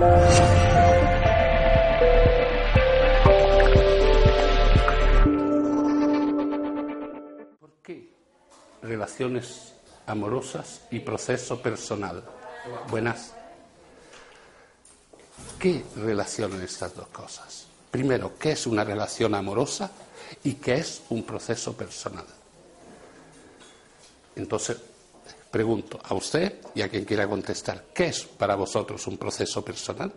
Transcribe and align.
¿Por 0.00 0.08
qué 7.82 8.08
relaciones 8.80 9.74
amorosas 10.06 10.80
y 10.90 11.00
proceso 11.00 11.60
personal? 11.60 12.24
Buenas. 12.88 13.34
¿Qué 15.58 15.84
relacionan 15.96 16.62
estas 16.62 16.94
dos 16.96 17.08
cosas? 17.08 17.66
Primero, 17.90 18.38
¿qué 18.38 18.52
es 18.52 18.66
una 18.66 18.84
relación 18.84 19.34
amorosa 19.34 19.90
y 20.44 20.54
qué 20.54 20.76
es 20.76 21.02
un 21.10 21.24
proceso 21.24 21.74
personal? 21.74 22.24
Entonces, 24.34 24.78
pregunto 25.50 25.98
a 26.02 26.14
usted 26.14 26.60
y 26.74 26.82
a 26.82 26.88
quien 26.88 27.04
quiera 27.04 27.28
contestar, 27.28 27.86
¿qué 27.94 28.06
es 28.06 28.24
para 28.24 28.54
vosotros 28.54 29.06
un 29.06 29.18
proceso 29.18 29.64
personal? 29.64 30.12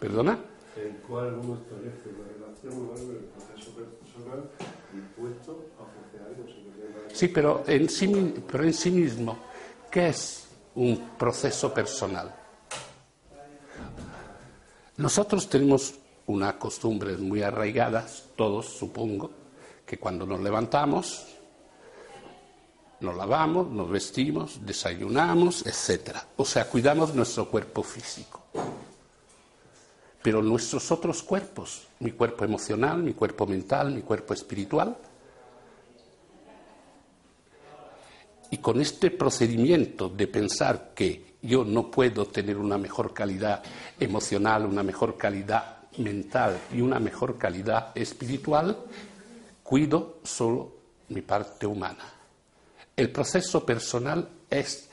¿Perdona? 0.00 0.38
Cual 1.08 1.34
uno 1.42 1.54
establece 1.54 2.08
una 2.10 2.28
relación 2.28 2.72
el 3.10 3.24
proceso 3.24 3.70
personal 3.72 4.50
a 5.78 7.14
Sí, 7.14 7.28
pero 7.28 7.64
en 7.66 7.88
sí, 7.88 8.34
pero 8.50 8.64
en 8.64 8.74
sí 8.74 8.90
mismo, 8.90 9.38
¿qué 9.90 10.08
es 10.08 10.46
un 10.74 11.16
proceso 11.18 11.72
personal? 11.72 12.34
Nosotros 14.98 15.48
tenemos 15.48 15.94
unas 16.28 16.54
costumbres 16.54 17.18
muy 17.18 17.42
arraigadas, 17.42 18.26
todos 18.36 18.66
supongo, 18.66 19.30
que 19.84 19.98
cuando 19.98 20.24
nos 20.24 20.40
levantamos, 20.40 21.26
nos 23.00 23.16
lavamos, 23.16 23.68
nos 23.70 23.90
vestimos, 23.90 24.64
desayunamos, 24.64 25.66
etc. 25.66 26.18
O 26.36 26.44
sea, 26.44 26.68
cuidamos 26.68 27.14
nuestro 27.14 27.48
cuerpo 27.48 27.82
físico. 27.82 28.42
Pero 30.22 30.42
nuestros 30.42 30.90
otros 30.90 31.22
cuerpos, 31.22 31.88
mi 32.00 32.12
cuerpo 32.12 32.44
emocional, 32.44 33.02
mi 33.02 33.14
cuerpo 33.14 33.46
mental, 33.46 33.92
mi 33.92 34.02
cuerpo 34.02 34.34
espiritual, 34.34 34.96
Y 38.50 38.58
con 38.58 38.80
este 38.80 39.10
procedimiento 39.10 40.08
de 40.08 40.26
pensar 40.26 40.92
que 40.94 41.36
yo 41.42 41.64
no 41.64 41.90
puedo 41.90 42.26
tener 42.26 42.56
una 42.56 42.78
mejor 42.78 43.12
calidad 43.12 43.62
emocional, 44.00 44.64
una 44.64 44.82
mejor 44.82 45.18
calidad 45.18 45.77
mental 45.98 46.58
y 46.72 46.80
una 46.80 46.98
mejor 46.98 47.38
calidad 47.38 47.92
espiritual, 47.94 48.76
cuido 49.62 50.18
solo 50.24 50.72
mi 51.08 51.22
parte 51.22 51.66
humana. 51.66 52.04
El 52.96 53.10
proceso 53.10 53.64
personal 53.64 54.28
es 54.50 54.88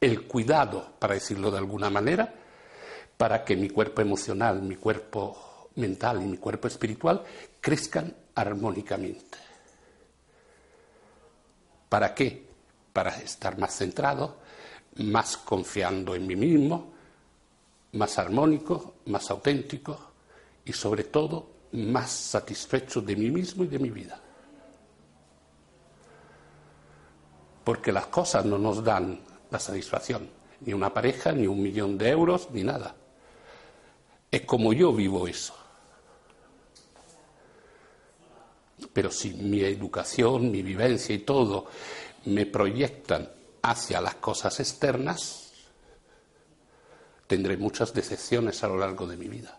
el 0.00 0.26
cuidado, 0.26 0.92
para 0.98 1.14
decirlo 1.14 1.50
de 1.50 1.58
alguna 1.58 1.90
manera, 1.90 2.32
para 3.16 3.44
que 3.44 3.56
mi 3.56 3.70
cuerpo 3.70 4.02
emocional, 4.02 4.62
mi 4.62 4.76
cuerpo 4.76 5.70
mental 5.76 6.22
y 6.22 6.26
mi 6.26 6.36
cuerpo 6.36 6.68
espiritual 6.68 7.22
crezcan 7.60 8.14
armónicamente. 8.34 9.38
¿Para 11.88 12.14
qué? 12.14 12.46
Para 12.92 13.16
estar 13.18 13.58
más 13.58 13.76
centrado, 13.76 14.38
más 14.96 15.36
confiando 15.38 16.14
en 16.14 16.26
mí 16.26 16.36
mismo, 16.36 16.93
más 17.94 18.18
armónico, 18.18 18.96
más 19.06 19.30
auténtico 19.30 19.98
y 20.64 20.72
sobre 20.72 21.04
todo 21.04 21.54
más 21.72 22.10
satisfecho 22.10 23.00
de 23.00 23.16
mí 23.16 23.30
mismo 23.30 23.64
y 23.64 23.68
de 23.68 23.78
mi 23.78 23.90
vida. 23.90 24.20
Porque 27.64 27.92
las 27.92 28.06
cosas 28.06 28.44
no 28.44 28.58
nos 28.58 28.84
dan 28.84 29.20
la 29.50 29.58
satisfacción, 29.58 30.28
ni 30.60 30.72
una 30.72 30.92
pareja, 30.92 31.32
ni 31.32 31.46
un 31.46 31.62
millón 31.62 31.96
de 31.96 32.10
euros, 32.10 32.48
ni 32.50 32.62
nada. 32.62 32.94
Es 34.30 34.42
como 34.42 34.72
yo 34.72 34.92
vivo 34.92 35.26
eso. 35.26 35.54
Pero 38.92 39.10
si 39.10 39.34
mi 39.34 39.60
educación, 39.60 40.50
mi 40.50 40.62
vivencia 40.62 41.14
y 41.14 41.20
todo 41.20 41.66
me 42.26 42.46
proyectan 42.46 43.30
hacia 43.62 44.00
las 44.00 44.16
cosas 44.16 44.60
externas, 44.60 45.43
tendré 47.34 47.56
muchas 47.56 47.92
decepciones 47.92 48.62
a 48.62 48.68
lo 48.68 48.76
largo 48.78 49.08
de 49.08 49.16
mi 49.16 49.26
vida. 49.26 49.58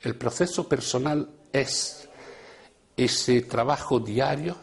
El 0.00 0.16
proceso 0.16 0.68
personal 0.68 1.28
es 1.52 2.08
ese 2.96 3.42
trabajo 3.42 4.00
diario 4.00 4.56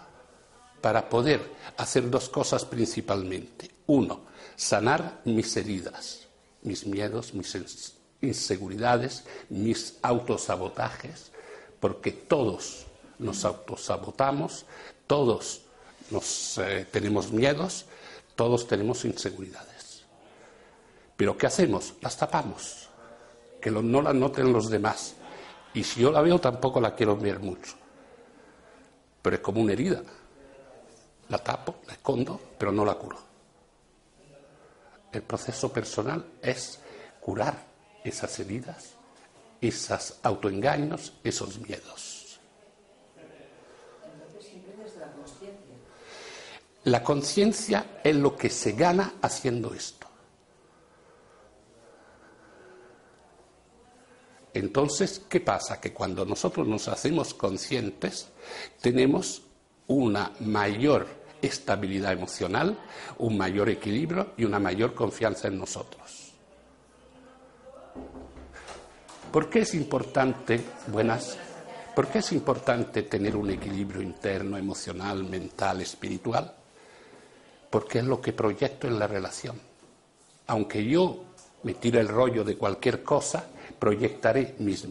para 0.81 1.08
poder 1.08 1.40
hacer 1.78 2.09
dos 2.09 2.28
cosas 2.28 2.66
principalmente. 2.66 3.72
Uno, 3.88 4.25
sanar 4.58 5.22
mis 5.24 5.56
heridas, 5.56 6.28
mis 6.64 6.85
miedos, 6.85 7.34
mis 7.34 7.56
ins- 7.56 7.94
inseguridades, 8.19 9.24
mis 9.50 9.97
autosabotajes, 10.02 11.31
porque 11.80 12.12
todos 12.12 12.85
nos 13.18 13.46
autosabotamos, 13.46 14.66
todos 15.08 15.62
nos, 16.12 16.58
eh, 16.58 16.85
tenemos 16.91 17.31
miedos, 17.31 17.85
todos 18.35 18.68
tenemos 18.68 19.06
inseguridades. 19.06 19.75
Pero 21.16 21.38
¿qué 21.38 21.48
hacemos? 21.48 21.94
Las 22.02 22.18
tapamos, 22.18 22.90
que 23.62 23.72
no 23.72 24.02
las 24.02 24.16
noten 24.16 24.52
los 24.52 24.70
demás. 24.70 25.16
Y 25.74 25.84
si 25.84 26.02
yo 26.02 26.12
la 26.12 26.22
veo 26.22 26.40
tampoco 26.40 26.80
la 26.80 26.96
quiero 26.96 27.16
ver 27.18 27.40
mucho. 27.40 27.74
Pero 29.22 29.36
es 29.36 29.42
como 29.42 29.62
una 29.62 29.74
herida. 29.74 30.02
La 31.30 31.40
tapo, 31.40 31.78
la 31.88 31.94
escondo, 31.94 32.40
pero 32.58 32.72
no 32.72 32.86
la 32.86 32.96
curo. 32.96 33.18
El 35.12 35.22
proceso 35.24 35.72
personal 35.72 36.24
es 36.42 36.80
curar 37.22 37.66
esas 38.03 38.38
heridas, 38.40 38.92
esos 39.62 40.20
autoengaños, 40.22 41.14
esos 41.24 41.58
miedos. 41.59 42.40
La 46.84 47.02
conciencia 47.02 48.00
es 48.03 48.16
lo 48.16 48.36
que 48.36 48.50
se 48.52 48.74
gana 48.74 49.16
haciendo 49.22 49.74
esto. 49.74 50.05
Entonces, 54.56 55.22
¿qué 55.28 55.42
pasa? 55.42 55.82
Que 55.82 55.92
cuando 55.92 56.24
nosotros 56.24 56.66
nos 56.66 56.88
hacemos 56.88 57.34
conscientes, 57.34 58.30
tenemos 58.80 59.42
una 59.88 60.32
mayor 60.40 61.08
estabilidad 61.42 62.14
emocional, 62.14 62.80
un 63.18 63.38
mayor 63.38 63.68
equilibrio 63.68 64.32
y 64.38 64.46
una 64.46 64.58
mayor 64.58 64.94
confianza 64.94 65.50
en 65.50 65.58
nosotros. 65.58 66.32
¿Por 69.30 69.50
qué 69.50 69.60
es 69.60 69.74
importante, 69.74 70.62
buenas, 70.88 71.38
por 71.94 72.08
qué 72.08 72.20
es 72.20 72.32
importante 72.32 73.04
tener 73.04 73.36
un 73.36 73.50
equilibrio 73.50 74.02
interno, 74.02 74.58
emocional, 74.58 75.26
mental, 75.26 75.82
espiritual? 75.82 76.56
Porque 77.70 78.00
es 78.00 78.06
lo 78.06 78.22
que 78.22 78.32
proyecto 78.32 78.88
en 78.88 79.00
la 79.00 79.08
relación. 79.08 79.60
Aunque 80.48 80.86
yo 80.86 81.26
me 81.64 81.74
tire 81.74 82.00
el 82.00 82.08
rollo 82.08 82.46
de 82.46 82.56
cualquier 82.56 83.04
cosa, 83.04 83.50
proyectaré 83.80 84.56
mis, 84.59 84.88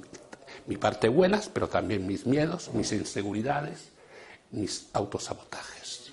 mi 0.67 0.77
parte 0.77 1.09
buenas, 1.09 1.49
pero 1.49 1.69
también 1.69 2.06
mis 2.06 2.27
miedos, 2.27 2.71
mis 2.72 2.93
inseguridades, 2.93 3.91
mis 4.50 4.89
autosabotajes. 4.93 6.12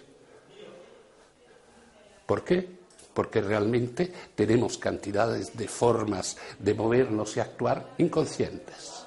¿Por 2.25 2.43
qué? 2.43 2.67
Porque 3.13 3.41
realmente 3.41 4.11
tenemos 4.35 4.77
cantidades 4.77 5.57
de 5.57 5.67
formas 5.67 6.37
de 6.59 6.73
movernos 6.73 7.35
y 7.35 7.41
actuar 7.41 7.93
inconscientes 7.97 9.05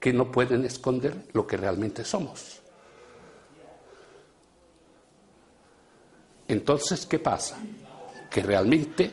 que 0.00 0.12
no 0.12 0.30
pueden 0.30 0.64
esconder 0.64 1.14
lo 1.32 1.46
que 1.46 1.56
realmente 1.56 2.04
somos. 2.04 2.60
Entonces, 6.46 7.04
¿qué 7.04 7.18
pasa? 7.18 7.58
Que 8.30 8.42
realmente 8.42 9.12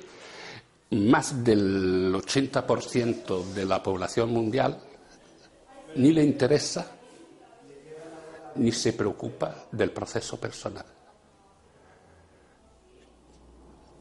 más 0.91 1.43
del 1.43 2.13
80% 2.13 3.43
de 3.53 3.65
la 3.65 3.81
población 3.81 4.31
mundial 4.31 4.79
ni 5.95 6.11
le 6.11 6.23
interesa 6.23 6.91
ni 8.55 8.71
se 8.71 8.93
preocupa 8.93 9.67
del 9.71 9.91
proceso 9.91 10.39
personal. 10.39 10.85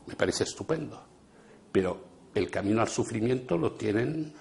Me 0.07 0.15
parece 0.15 0.45
estupendo, 0.45 1.03
pero 1.73 2.05
el 2.35 2.51
camino 2.51 2.83
al 2.83 2.89
sufrimiento 2.89 3.57
lo 3.57 3.73
tienen 3.73 4.33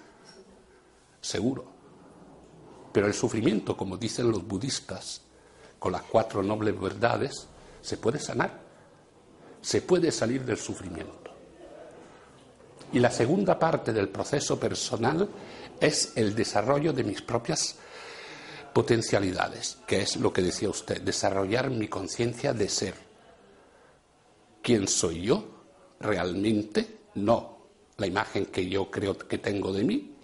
seguro. 1.21 1.65
Pero 2.91 3.07
el 3.07 3.13
sufrimiento, 3.13 3.75
como 3.75 3.97
dicen 3.97 4.29
los 4.29 4.45
budistas, 4.45 5.21
con 5.79 5.93
las 5.93 6.03
cuatro 6.03 6.43
nobles 6.43 6.79
verdades, 6.79 7.47
se 7.81 7.97
puede 7.97 8.19
sanar, 8.19 8.61
se 9.61 9.81
puede 9.81 10.11
salir 10.11 10.45
del 10.45 10.57
sufrimiento. 10.57 11.32
Y 12.93 12.99
la 12.99 13.09
segunda 13.09 13.57
parte 13.57 13.91
del 13.91 14.09
proceso 14.09 14.59
personal 14.59 15.27
es 15.79 16.13
el 16.15 16.35
desarrollo 16.35 16.93
de 16.93 17.03
mis 17.03 17.23
propias 17.23 17.75
potencialidades, 18.71 19.79
que 19.87 20.01
es 20.01 20.17
lo 20.17 20.31
que 20.31 20.43
decía 20.43 20.69
usted, 20.69 21.01
desarrollar 21.01 21.71
mi 21.71 21.87
conciencia 21.87 22.53
de 22.53 22.69
ser. 22.69 22.93
¿Quién 24.61 24.87
soy 24.87 25.23
yo 25.23 25.43
realmente? 25.99 26.99
No 27.15 27.53
la 27.97 28.07
imagen 28.07 28.47
que 28.47 28.67
yo 28.67 28.89
creo 28.89 29.17
que 29.17 29.37
tengo 29.39 29.71
de 29.71 29.83
mí 29.83 30.15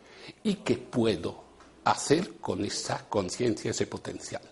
y 0.44 0.56
qué 0.56 0.78
puedo 0.78 1.44
hacer 1.84 2.38
con 2.40 2.64
esa 2.64 3.08
conciencia, 3.10 3.72
ese 3.72 3.88
potencial, 3.88 4.44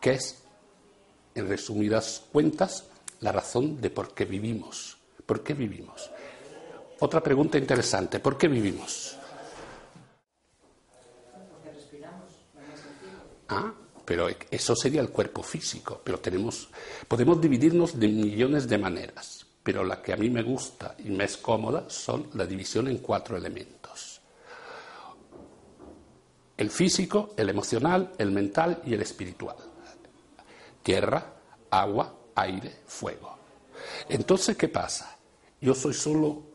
que 0.00 0.12
es, 0.12 0.42
en 1.34 1.48
resumidas 1.48 2.24
cuentas, 2.32 2.84
la 3.20 3.32
razón 3.32 3.80
de 3.80 3.90
por 3.90 4.14
qué 4.14 4.24
vivimos. 4.24 4.96
¿Por 5.26 5.42
qué 5.42 5.54
vivimos? 5.54 6.10
Otra 7.00 7.22
pregunta 7.22 7.58
interesante, 7.58 8.18
¿por 8.18 8.36
qué 8.36 8.48
vivimos? 8.48 9.16
Ah, 13.48 13.72
pero 14.04 14.28
eso 14.50 14.74
sería 14.74 15.00
el 15.00 15.10
cuerpo 15.10 15.42
físico, 15.42 16.00
pero 16.02 16.18
tenemos, 16.18 16.68
podemos 17.06 17.40
dividirnos 17.40 17.98
de 17.98 18.08
millones 18.08 18.68
de 18.68 18.78
maneras, 18.78 19.46
pero 19.62 19.84
la 19.84 20.02
que 20.02 20.12
a 20.12 20.16
mí 20.16 20.28
me 20.28 20.42
gusta 20.42 20.96
y 20.98 21.10
me 21.10 21.24
es 21.24 21.36
cómoda 21.36 21.88
son 21.88 22.30
la 22.34 22.44
división 22.44 22.88
en 22.88 22.98
cuatro 22.98 23.36
elementos. 23.36 24.20
El 26.56 26.70
físico, 26.70 27.34
el 27.36 27.48
emocional, 27.48 28.12
el 28.18 28.32
mental 28.32 28.82
y 28.84 28.94
el 28.94 29.02
espiritual. 29.02 29.56
Tierra, 30.82 31.34
agua, 31.70 32.12
aire, 32.34 32.80
fuego. 32.86 33.38
Entonces, 34.08 34.56
¿qué 34.56 34.68
pasa? 34.68 35.16
Yo 35.60 35.74
soy 35.74 35.94
solo 35.94 36.47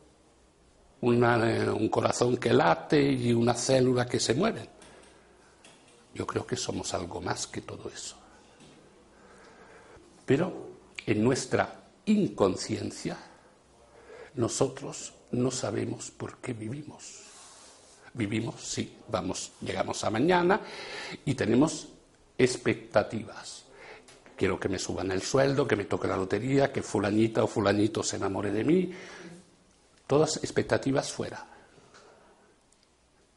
un 1.09 1.89
corazón 1.89 2.37
que 2.37 2.53
late 2.53 3.01
y 3.01 3.33
una 3.33 3.53
célula 3.53 4.05
que 4.05 4.19
se 4.19 4.33
mueve. 4.33 4.69
Yo 6.13 6.25
creo 6.25 6.45
que 6.45 6.55
somos 6.55 6.93
algo 6.93 7.19
más 7.19 7.47
que 7.47 7.61
todo 7.61 7.89
eso. 7.89 8.15
Pero 10.25 10.69
en 11.05 11.23
nuestra 11.23 11.83
inconsciencia 12.05 13.17
nosotros 14.35 15.13
no 15.31 15.51
sabemos 15.51 16.11
por 16.11 16.37
qué 16.37 16.53
vivimos. 16.53 17.19
Vivimos, 18.13 18.61
sí, 18.61 18.95
vamos, 19.09 19.53
llegamos 19.61 20.03
a 20.03 20.09
mañana 20.09 20.61
y 21.25 21.33
tenemos 21.33 21.87
expectativas. 22.37 23.63
Quiero 24.37 24.59
que 24.59 24.69
me 24.69 24.79
suban 24.79 25.11
el 25.11 25.21
sueldo, 25.21 25.67
que 25.67 25.75
me 25.75 25.85
toque 25.85 26.07
la 26.07 26.17
lotería, 26.17 26.71
que 26.71 26.83
fulanita 26.83 27.43
o 27.43 27.47
fulanito 27.47 28.03
se 28.03 28.17
enamore 28.17 28.51
de 28.51 28.63
mí. 28.63 28.91
Todas 30.13 30.37
expectativas 30.37 31.11
fuera. 31.11 31.43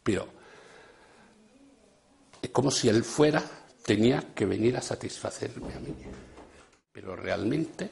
Pero 0.03 0.27
es 2.43 2.51
como 2.51 2.71
si 2.71 2.91
él 2.91 3.03
fuera 3.03 3.43
tenía 3.83 4.35
que 4.35 4.45
venir 4.45 4.77
a 4.77 4.83
satisfacerme 4.83 5.73
a 5.73 5.81
mí. 5.81 5.95
Pero 6.93 7.17
realmente 7.17 7.89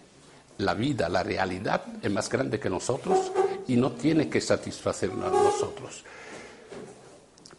la 0.58 0.74
vida, 0.74 1.08
la 1.08 1.22
realidad 1.22 1.82
es 2.02 2.12
más 2.12 2.28
grande 2.28 2.60
que 2.60 2.68
nosotros 2.68 3.32
y 3.68 3.76
no 3.76 3.92
tiene 3.92 4.28
que 4.28 4.42
satisfacernos 4.42 5.32
a 5.32 5.42
nosotros. 5.44 6.04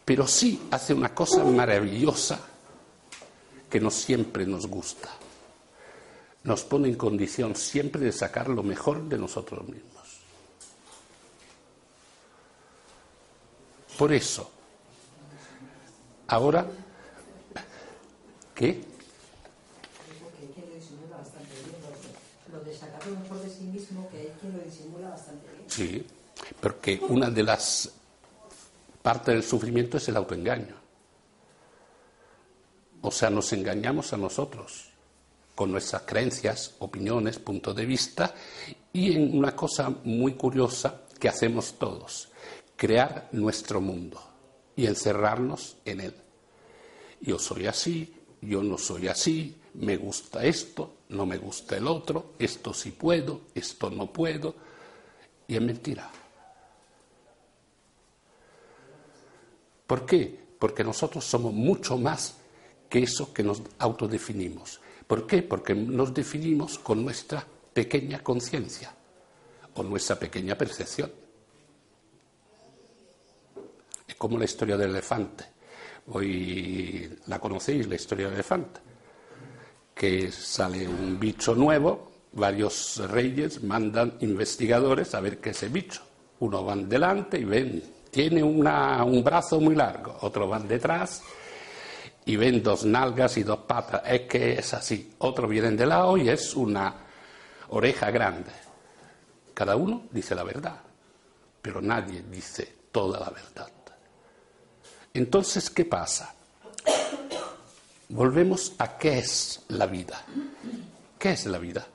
Pero 0.05 0.27
sí 0.27 0.67
hace 0.69 0.93
una 0.93 1.15
cosa 1.15 1.43
maravillosa 1.43 2.39
que 3.67 3.79
no 3.79 3.89
siempre 3.89 4.45
nos 4.45 4.67
gusta. 4.67 5.09
Nos 6.43 6.63
pone 6.65 6.87
en 6.87 6.95
condición 6.95 7.55
siempre 7.55 8.05
de 8.05 8.11
sacar 8.11 8.47
lo 8.47 8.61
mejor 8.61 9.09
de 9.09 9.17
nosotros 9.17 9.67
mismos. 9.67 9.94
Por 13.97 14.11
eso, 14.11 14.51
ahora 16.27 16.65
¿Qué? 18.55 18.81
Lo 22.51 22.59
de 22.61 22.73
sacar 22.73 23.05
lo 23.05 23.19
mejor 23.19 23.41
de 23.41 23.49
sí 23.49 23.63
mismo, 23.63 24.09
que 24.09 24.17
hay 24.17 24.33
quien 24.39 24.57
lo 24.57 24.63
disimula 24.63 25.09
bastante 25.09 25.45
bien. 25.51 25.63
Sí, 25.67 26.07
porque 26.61 27.01
una 27.09 27.29
de 27.29 27.43
las 27.43 27.91
partes 29.01 29.33
del 29.33 29.43
sufrimiento 29.43 29.97
es 29.97 30.07
el 30.07 30.15
autoengaño. 30.15 30.75
O 33.01 33.11
sea, 33.11 33.29
nos 33.29 33.51
engañamos 33.51 34.13
a 34.13 34.17
nosotros 34.17 34.89
con 35.53 35.71
nuestras 35.71 36.03
creencias, 36.03 36.75
opiniones, 36.79 37.37
puntos 37.37 37.75
de 37.75 37.85
vista 37.85 38.33
y 38.93 39.13
en 39.15 39.37
una 39.37 39.53
cosa 39.53 39.89
muy 40.05 40.35
curiosa 40.35 41.01
que 41.19 41.27
hacemos 41.27 41.73
todos, 41.77 42.29
crear 42.75 43.29
nuestro 43.31 43.81
mundo 43.81 44.21
y 44.75 44.85
encerrarnos 44.85 45.77
en 45.85 46.01
él. 46.01 46.15
Yo 47.21 47.39
soy 47.39 47.67
así, 47.67 48.13
yo 48.41 48.61
no 48.61 48.77
soy 48.77 49.07
así, 49.07 49.55
me 49.75 49.97
gusta 49.97 50.45
esto, 50.45 50.97
no 51.09 51.25
me 51.25 51.37
gusta 51.37 51.77
el 51.77 51.87
otro, 51.87 52.33
esto 52.39 52.73
sí 52.73 52.91
puedo, 52.91 53.41
esto 53.53 53.89
no 53.89 54.11
puedo, 54.11 54.55
y 55.47 55.55
es 55.55 55.61
mentira. 55.61 56.09
¿Por 59.87 60.05
qué? 60.05 60.45
Porque 60.59 60.83
nosotros 60.83 61.23
somos 61.23 61.53
mucho 61.53 61.97
más 61.97 62.37
que 62.89 63.03
eso 63.03 63.33
que 63.33 63.43
nos 63.43 63.61
autodefinimos. 63.77 64.79
¿Por 65.05 65.27
qué? 65.27 65.43
Porque 65.43 65.75
nos 65.75 66.13
definimos 66.13 66.79
con 66.79 67.03
nuestra 67.03 67.45
pequeña 67.73 68.23
conciencia, 68.23 68.95
con 69.73 69.89
nuestra 69.89 70.17
pequeña 70.17 70.57
percepción. 70.57 71.24
Es 74.07 74.15
como 74.15 74.37
la 74.37 74.45
historia 74.45 74.77
del 74.77 74.91
elefante. 74.91 75.45
Hoy 76.07 77.17
la 77.27 77.39
conocéis, 77.39 77.87
la 77.87 77.95
historia 77.95 78.25
del 78.25 78.35
elefante, 78.35 78.79
que 79.93 80.31
sale 80.31 80.87
un 80.87 81.19
bicho 81.19 81.55
nuevo, 81.55 82.11
varios 82.33 83.01
reyes 83.09 83.63
mandan 83.63 84.17
investigadores 84.19 85.15
a 85.15 85.21
ver 85.21 85.39
qué 85.39 85.49
es 85.49 85.57
ese 85.57 85.69
bicho. 85.69 86.03
Uno 86.39 86.63
van 86.63 86.87
delante 86.87 87.39
y 87.39 87.45
ven, 87.45 87.81
tiene 88.11 88.43
un 88.43 89.23
brazo 89.23 89.59
muy 89.59 89.73
largo, 89.73 90.17
otro 90.21 90.47
van 90.47 90.67
detrás 90.67 91.23
y 92.25 92.35
ven 92.35 92.61
dos 92.61 92.85
nalgas 92.85 93.37
y 93.37 93.43
dos 93.43 93.59
patas, 93.59 94.01
es 94.05 94.21
que 94.21 94.53
es 94.53 94.73
así. 94.73 95.15
Otro 95.19 95.47
vienen 95.47 95.77
de 95.77 95.85
lado 95.85 96.17
y 96.17 96.29
es 96.29 96.55
una 96.55 96.93
oreja 97.69 98.11
grande. 98.11 98.51
Cada 99.53 99.75
uno 99.75 100.03
dice 100.11 100.35
la 100.35 100.43
verdad, 100.43 100.81
pero 101.61 101.81
nadie 101.81 102.23
dice 102.29 102.75
toda 102.91 103.19
la 103.19 103.29
verdad. 103.29 103.67
Entonces, 105.15 105.69
¿qué 105.69 105.85
pasa? 105.85 106.35
Volvemos 108.09 108.73
a 108.77 108.97
qué 108.97 109.19
es 109.19 109.61
la 109.69 109.85
vida. 109.85 110.21
¿Qué 111.17 111.31
es 111.31 111.45
la 111.45 111.57
vida? 111.57 111.87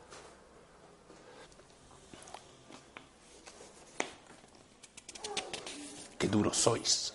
Qué 6.18 6.28
duros 6.28 6.56
sois. 6.56 7.12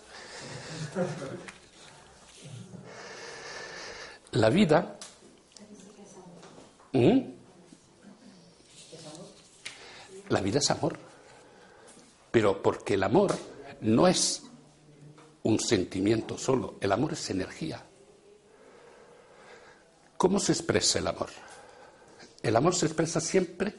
La 4.33 4.51
vida... 4.51 4.99
¿Mm? 6.93 7.19
La 10.29 10.41
vida 10.41 10.59
es 10.59 10.69
amor. 10.69 10.99
Pero 12.29 12.61
porque 12.61 12.93
el 12.93 13.01
amor 13.01 13.35
no 13.81 14.07
es 14.07 14.44
un 15.45 15.59
sentimiento 15.59 16.37
solo. 16.37 16.75
El 16.81 16.91
amor 16.91 17.13
es 17.13 17.29
energía. 17.29 17.81
¿Cómo 20.17 20.39
se 20.39 20.53
expresa 20.53 20.97
el 20.97 21.07
amor? 21.07 21.29
El 22.41 22.55
amor 22.55 22.73
se 22.73 22.87
expresa 22.87 23.19
siempre 23.21 23.73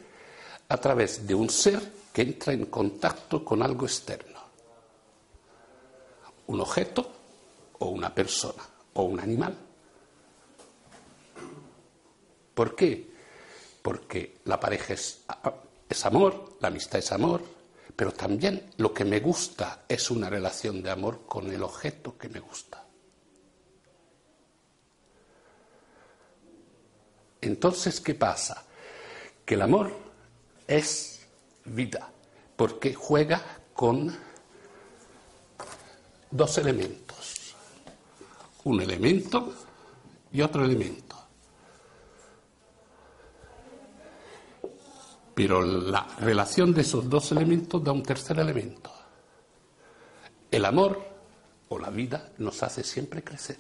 a 0.69 0.77
través 0.77 1.27
de 1.27 1.35
un 1.35 1.51
ser 1.51 1.81
que 2.13 2.23
entra 2.23 2.53
en 2.53 2.67
contacto 2.67 3.45
con 3.45 3.63
algo 3.63 3.85
externo. 3.85 4.41
Un 6.47 6.61
objeto 6.61 7.11
o 7.81 7.87
una 7.87 8.15
persona 8.15 8.63
o 8.95 9.03
un 9.03 9.19
animal. 9.19 9.57
¿Por 12.55 12.77
qué? 12.77 13.11
Porque 13.83 14.39
la 14.45 14.61
pareja 14.61 14.95
es, 14.95 15.25
es 15.89 16.07
amor, 16.07 16.59
la 16.61 16.69
amistad 16.69 17.01
es 17.01 17.11
amor, 17.11 17.43
pero 17.97 18.13
también 18.13 18.71
lo 18.77 18.93
que 18.93 19.07
me 19.07 19.21
gusta 19.21 19.85
es 19.89 20.11
una 20.11 20.29
relación 20.29 20.83
de 20.83 20.91
amor 20.91 21.23
con 21.27 21.51
el 21.51 21.63
objeto 21.63 22.19
que 22.19 22.29
me 22.29 22.41
gusta. 22.41 22.85
Entonces, 27.41 28.01
¿qué 28.01 28.15
pasa? 28.15 28.65
Que 29.47 29.55
el 29.55 29.63
amor 29.63 29.93
es 30.67 31.27
vida, 31.65 32.11
porque 32.55 32.93
juega 32.93 33.41
con 33.73 34.15
dos 36.31 36.59
elementos, 36.59 37.55
un 38.65 38.83
elemento 38.83 39.55
y 40.33 40.43
otro 40.43 40.65
elemento. 40.65 41.16
Pero 45.37 45.61
la 45.61 46.09
relación 46.19 46.73
de 46.73 46.81
esos 46.81 47.11
dos 47.11 47.31
elementos 47.31 47.85
da 47.85 47.93
un 47.93 48.03
tercer 48.03 48.39
elemento. 48.39 48.91
El 50.51 50.65
amor 50.65 50.99
o 51.69 51.79
la 51.79 51.91
vida 51.91 52.31
nos 52.39 52.63
hace 52.63 52.83
siempre 52.83 53.23
crecer. 53.23 53.59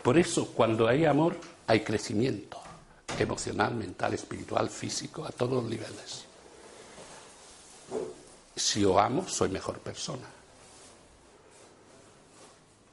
Por 0.00 0.16
eso, 0.16 0.46
cuando 0.54 0.86
hay 0.86 1.06
amor, 1.06 1.36
hay 1.66 1.80
crecimiento 1.80 2.60
emocional, 3.18 3.74
mental, 3.74 4.14
espiritual, 4.14 4.70
físico, 4.70 5.24
a 5.24 5.30
todos 5.30 5.64
los 5.64 5.64
niveles. 5.64 6.24
Si 8.54 8.82
yo 8.82 8.96
amo, 9.00 9.26
soy 9.26 9.48
mejor 9.48 9.80
persona. 9.80 10.28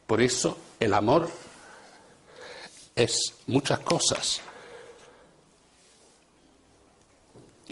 Por 0.08 0.20
eso 0.20 0.58
el 0.80 0.96
amor 0.96 1.30
es 2.96 3.36
muchas 3.46 3.78
cosas. 3.82 4.42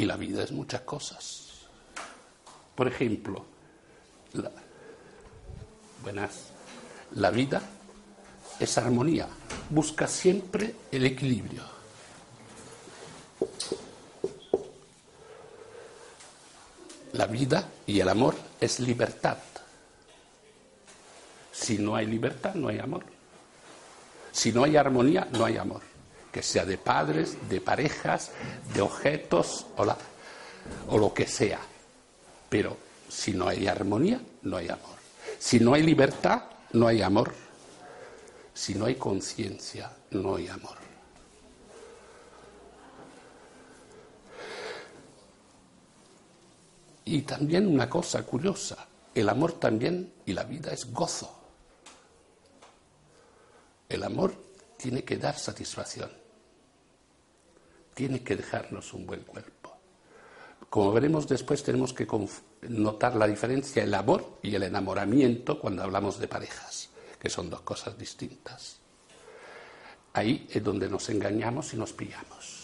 Y 0.01 0.05
la 0.05 0.17
vida 0.17 0.41
es 0.41 0.51
muchas 0.51 0.81
cosas. 0.81 1.43
Por 2.73 2.87
ejemplo, 2.87 3.45
la, 4.33 4.51
buenas, 6.01 6.47
la 7.11 7.29
vida 7.29 7.61
es 8.59 8.79
armonía, 8.79 9.27
busca 9.69 10.07
siempre 10.07 10.73
el 10.91 11.05
equilibrio. 11.05 11.61
La 17.13 17.27
vida 17.27 17.69
y 17.85 17.99
el 17.99 18.09
amor 18.09 18.33
es 18.59 18.79
libertad. 18.79 19.37
Si 21.51 21.77
no 21.77 21.95
hay 21.95 22.07
libertad, 22.07 22.55
no 22.55 22.69
hay 22.69 22.79
amor. 22.79 23.03
Si 24.31 24.51
no 24.51 24.63
hay 24.63 24.77
armonía, 24.77 25.27
no 25.31 25.45
hay 25.45 25.57
amor. 25.57 25.90
Que 26.31 26.41
sea 26.41 26.65
de 26.65 26.77
padres, 26.77 27.37
de 27.49 27.59
parejas, 27.59 28.31
de 28.73 28.81
objetos 28.81 29.65
o, 29.77 29.85
o 30.87 30.97
lo 30.97 31.13
que 31.13 31.27
sea. 31.27 31.59
Pero 32.49 32.77
si 33.09 33.33
no 33.33 33.47
hay 33.47 33.67
armonía, 33.67 34.21
no 34.43 34.57
hay 34.57 34.69
amor. 34.69 34.95
Si 35.39 35.59
no 35.59 35.73
hay 35.73 35.83
libertad, 35.83 36.43
no 36.73 36.87
hay 36.87 37.01
amor. 37.01 37.33
Si 38.53 38.75
no 38.75 38.85
hay 38.85 38.95
conciencia, 38.95 39.91
no 40.11 40.35
hay 40.35 40.47
amor. 40.47 40.77
Y 47.05 47.23
también 47.23 47.67
una 47.67 47.89
cosa 47.89 48.23
curiosa, 48.23 48.87
el 49.13 49.27
amor 49.27 49.53
también 49.53 50.13
y 50.25 50.33
la 50.33 50.43
vida 50.43 50.71
es 50.71 50.93
gozo. 50.93 51.37
El 53.89 54.03
amor 54.03 54.33
tiene 54.77 55.03
que 55.03 55.17
dar 55.17 55.37
satisfacción, 55.37 56.09
tiene 57.93 58.23
que 58.23 58.35
dejarnos 58.35 58.93
un 58.93 59.05
buen 59.05 59.21
cuerpo. 59.21 59.77
Como 60.69 60.93
veremos 60.93 61.27
después, 61.27 61.63
tenemos 61.63 61.93
que 61.93 62.07
notar 62.69 63.15
la 63.15 63.27
diferencia 63.27 63.83
el 63.83 63.93
amor 63.93 64.37
y 64.41 64.55
el 64.55 64.63
enamoramiento 64.63 65.59
cuando 65.59 65.83
hablamos 65.83 66.17
de 66.19 66.27
parejas, 66.27 66.89
que 67.19 67.29
son 67.29 67.49
dos 67.49 67.61
cosas 67.61 67.97
distintas. 67.97 68.79
Ahí 70.13 70.47
es 70.49 70.63
donde 70.63 70.89
nos 70.89 71.09
engañamos 71.09 71.73
y 71.73 71.77
nos 71.77 71.91
pillamos. 71.93 72.61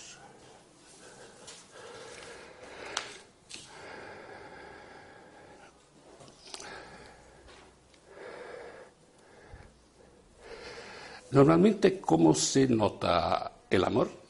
Normalmente, 11.31 11.99
¿cómo 11.99 12.33
se 12.33 12.67
nota 12.67 13.51
el 13.69 13.83
amor? 13.83 14.26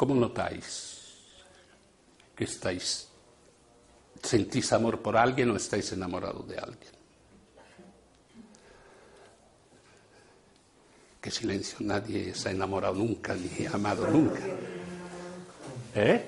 ¿Cómo 0.00 0.14
notáis 0.14 0.96
que 2.34 2.44
estáis, 2.44 3.06
sentís 4.22 4.72
amor 4.72 5.02
por 5.02 5.14
alguien 5.14 5.50
o 5.50 5.56
estáis 5.56 5.92
enamorados 5.92 6.48
de 6.48 6.56
alguien? 6.56 6.92
Qué 11.20 11.30
silencio, 11.30 11.76
nadie 11.80 12.34
se 12.34 12.48
ha 12.48 12.52
enamorado 12.52 12.94
nunca 12.94 13.34
ni 13.34 13.66
amado 13.66 14.08
nunca. 14.08 14.40
¿Eh? 15.94 16.24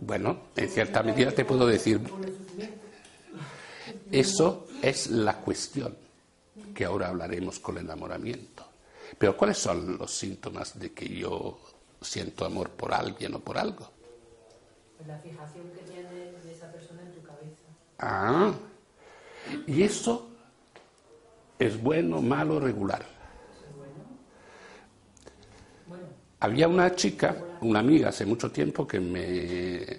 Bueno, 0.00 0.48
en 0.54 0.68
cierta 0.68 1.02
medida 1.02 1.32
te 1.32 1.46
puedo 1.46 1.66
decir, 1.66 1.98
eso 4.12 4.68
es 4.82 5.06
la 5.06 5.38
cuestión 5.38 5.96
que 6.74 6.84
ahora 6.84 7.08
hablaremos 7.08 7.58
con 7.58 7.78
el 7.78 7.86
enamoramiento. 7.86 8.57
Pero 9.18 9.36
¿cuáles 9.36 9.58
son 9.58 9.98
los 9.98 10.10
síntomas 10.10 10.78
de 10.78 10.92
que 10.92 11.08
yo 11.08 11.58
siento 12.00 12.44
amor 12.44 12.70
por 12.70 12.94
alguien 12.94 13.34
o 13.34 13.40
por 13.40 13.58
algo? 13.58 13.90
La 15.06 15.18
fijación 15.18 15.70
que 15.70 15.82
tiene 15.90 16.10
de 16.10 16.52
esa 16.52 16.70
persona 16.70 17.02
en 17.02 17.12
tu 17.12 17.22
cabeza. 17.22 17.62
Ah, 17.98 18.52
y 19.66 19.82
eso 19.82 20.28
es 21.58 21.82
bueno, 21.82 22.22
malo, 22.22 22.60
regular. 22.60 23.04
Bueno. 25.86 26.04
Había 26.40 26.68
una 26.68 26.94
chica, 26.94 27.36
una 27.60 27.80
amiga 27.80 28.10
hace 28.10 28.24
mucho 28.24 28.50
tiempo 28.50 28.86
que 28.86 29.00
me 29.00 29.98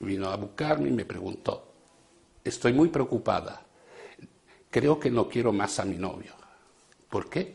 vino 0.00 0.28
a 0.28 0.36
buscarme 0.36 0.88
y 0.88 0.92
me 0.92 1.04
preguntó, 1.04 1.72
estoy 2.42 2.72
muy 2.72 2.88
preocupada 2.88 3.64
creo 4.74 4.98
que 4.98 5.08
no 5.08 5.28
quiero 5.28 5.52
más 5.52 5.78
a 5.78 5.84
mi 5.84 5.96
novio. 5.96 6.32
¿Por 7.08 7.30
qué? 7.30 7.54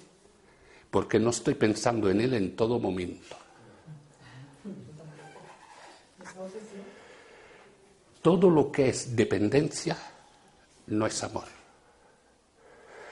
Porque 0.90 1.20
no 1.20 1.30
estoy 1.30 1.54
pensando 1.54 2.10
en 2.10 2.22
él 2.22 2.34
en 2.34 2.56
todo 2.56 2.80
momento. 2.80 3.36
Todo 8.22 8.50
lo 8.50 8.72
que 8.72 8.90
es 8.90 9.16
dependencia 9.16 9.98
no 10.88 11.06
es 11.06 11.24
amor. 11.24 11.46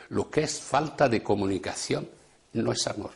Lo 0.10 0.30
que 0.30 0.42
es 0.42 0.60
falta 0.60 1.08
de 1.08 1.22
comunicación 1.22 2.10
no 2.54 2.72
es 2.72 2.88
amor. 2.88 3.12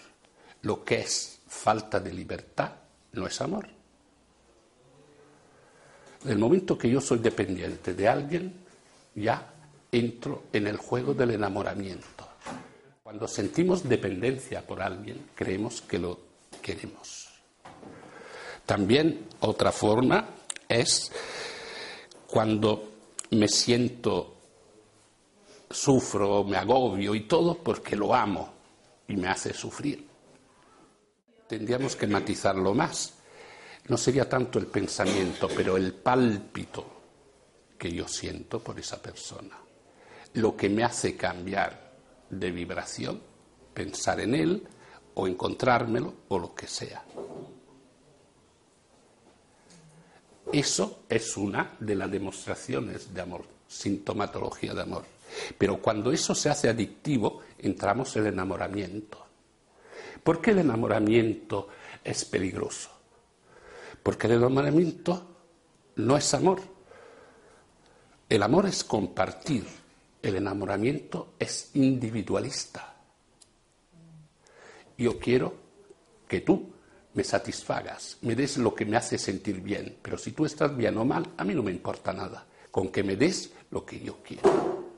Lo 0.61 0.83
que 0.83 1.01
es 1.01 1.39
falta 1.47 1.99
de 1.99 2.13
libertad 2.13 2.71
no 3.13 3.27
es 3.27 3.41
amor. 3.41 3.67
El 6.25 6.37
momento 6.37 6.77
que 6.77 6.89
yo 6.89 7.01
soy 7.01 7.19
dependiente 7.19 7.93
de 7.93 8.07
alguien, 8.07 8.53
ya 9.15 9.53
entro 9.91 10.43
en 10.53 10.67
el 10.67 10.77
juego 10.77 11.13
del 11.13 11.31
enamoramiento. 11.31 12.20
Cuando 13.11 13.27
sentimos 13.27 13.83
dependencia 13.89 14.65
por 14.65 14.81
alguien, 14.81 15.31
creemos 15.35 15.81
que 15.81 15.99
lo 15.99 16.17
queremos. 16.61 17.27
También 18.65 19.27
otra 19.41 19.73
forma 19.73 20.29
es 20.69 21.11
cuando 22.25 22.93
me 23.31 23.49
siento, 23.49 24.37
sufro, 25.69 26.45
me 26.45 26.55
agobio 26.55 27.13
y 27.13 27.27
todo 27.27 27.57
porque 27.57 27.97
lo 27.97 28.15
amo 28.15 28.53
y 29.09 29.17
me 29.17 29.27
hace 29.27 29.53
sufrir. 29.53 30.07
Tendríamos 31.49 31.97
que 31.97 32.07
matizarlo 32.07 32.73
más. 32.73 33.15
No 33.89 33.97
sería 33.97 34.29
tanto 34.29 34.57
el 34.57 34.67
pensamiento, 34.67 35.49
pero 35.53 35.75
el 35.75 35.95
pálpito 35.95 36.85
que 37.77 37.91
yo 37.91 38.07
siento 38.07 38.61
por 38.61 38.79
esa 38.79 39.01
persona 39.01 39.57
lo 40.35 40.55
que 40.55 40.69
me 40.69 40.85
hace 40.85 41.17
cambiar 41.17 41.90
de 42.31 42.51
vibración, 42.51 43.21
pensar 43.73 44.19
en 44.19 44.33
él 44.33 44.67
o 45.13 45.27
encontrármelo 45.27 46.13
o 46.29 46.39
lo 46.39 46.55
que 46.55 46.67
sea. 46.67 47.03
Eso 50.51 51.03
es 51.07 51.37
una 51.37 51.75
de 51.79 51.95
las 51.95 52.11
demostraciones 52.11 53.13
de 53.13 53.21
amor, 53.21 53.45
sintomatología 53.67 54.73
de 54.73 54.81
amor. 54.81 55.05
Pero 55.57 55.81
cuando 55.81 56.11
eso 56.11 56.35
se 56.35 56.49
hace 56.49 56.67
adictivo, 56.67 57.41
entramos 57.59 58.15
en 58.15 58.25
el 58.25 58.33
enamoramiento. 58.33 59.25
¿Por 60.23 60.41
qué 60.41 60.51
el 60.51 60.59
enamoramiento 60.59 61.69
es 62.03 62.25
peligroso? 62.25 62.89
Porque 64.03 64.27
el 64.27 64.33
enamoramiento 64.33 65.27
no 65.95 66.17
es 66.17 66.33
amor. 66.33 66.59
El 68.27 68.43
amor 68.43 68.65
es 68.65 68.83
compartir, 68.83 69.65
el 70.21 70.35
enamoramiento 70.35 71.33
es 71.39 71.71
individualista. 71.73 72.95
Yo 74.97 75.17
quiero 75.17 75.53
que 76.27 76.41
tú 76.41 76.71
me 77.13 77.23
satisfagas, 77.23 78.17
me 78.21 78.35
des 78.35 78.57
lo 78.57 78.73
que 78.73 78.85
me 78.85 78.97
hace 78.97 79.17
sentir 79.17 79.61
bien, 79.61 79.97
pero 80.01 80.17
si 80.17 80.31
tú 80.31 80.45
estás 80.45 80.75
bien 80.75 80.97
o 80.97 81.05
mal, 81.05 81.27
a 81.37 81.43
mí 81.43 81.53
no 81.53 81.63
me 81.63 81.71
importa 81.71 82.13
nada, 82.13 82.45
con 82.69 82.91
que 82.91 83.03
me 83.03 83.15
des 83.15 83.51
lo 83.71 83.85
que 83.85 83.99
yo 83.99 84.17
quiero. 84.23 84.91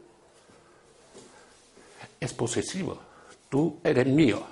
Es 2.19 2.33
posesivo, 2.33 2.99
tú 3.49 3.79
eres 3.83 4.07
mío. 4.07 4.45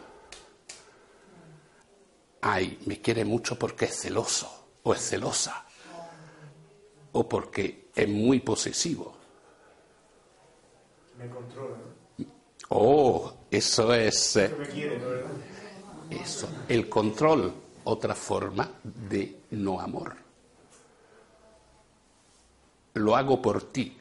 Ay, 2.42 2.80
me 2.86 3.00
quiere 3.00 3.24
mucho 3.24 3.60
porque 3.60 3.86
es 3.86 4.02
celoso 4.02 4.68
o 4.84 4.94
es 4.94 5.02
celosa, 5.02 5.66
o 7.12 7.30
porque 7.30 7.90
es 7.94 8.08
muy 8.08 8.40
posesivo 8.40 9.21
me 11.22 11.30
controla. 11.30 11.78
Oh, 12.70 13.34
eso 13.50 13.94
es. 13.94 14.36
Eso 14.36 14.58
me 14.58 14.68
quiere, 14.68 14.98
¿verdad? 14.98 15.32
Eso, 16.10 16.50
el 16.68 16.90
control, 16.90 17.54
otra 17.84 18.16
forma 18.16 18.70
de 18.84 19.42
no 19.52 19.80
amor. 19.80 20.16
Lo 22.96 23.16
hago 23.16 23.42
por 23.42 23.72
ti. 23.72 23.98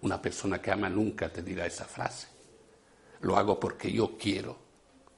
Una 0.00 0.22
persona 0.22 0.60
que 0.62 0.70
ama 0.70 0.88
nunca 0.88 1.30
te 1.30 1.42
dirá 1.42 1.66
esa 1.66 1.84
frase. 1.84 2.28
Lo 3.20 3.36
hago 3.36 3.58
porque 3.58 3.90
yo 3.92 4.16
quiero 4.16 4.56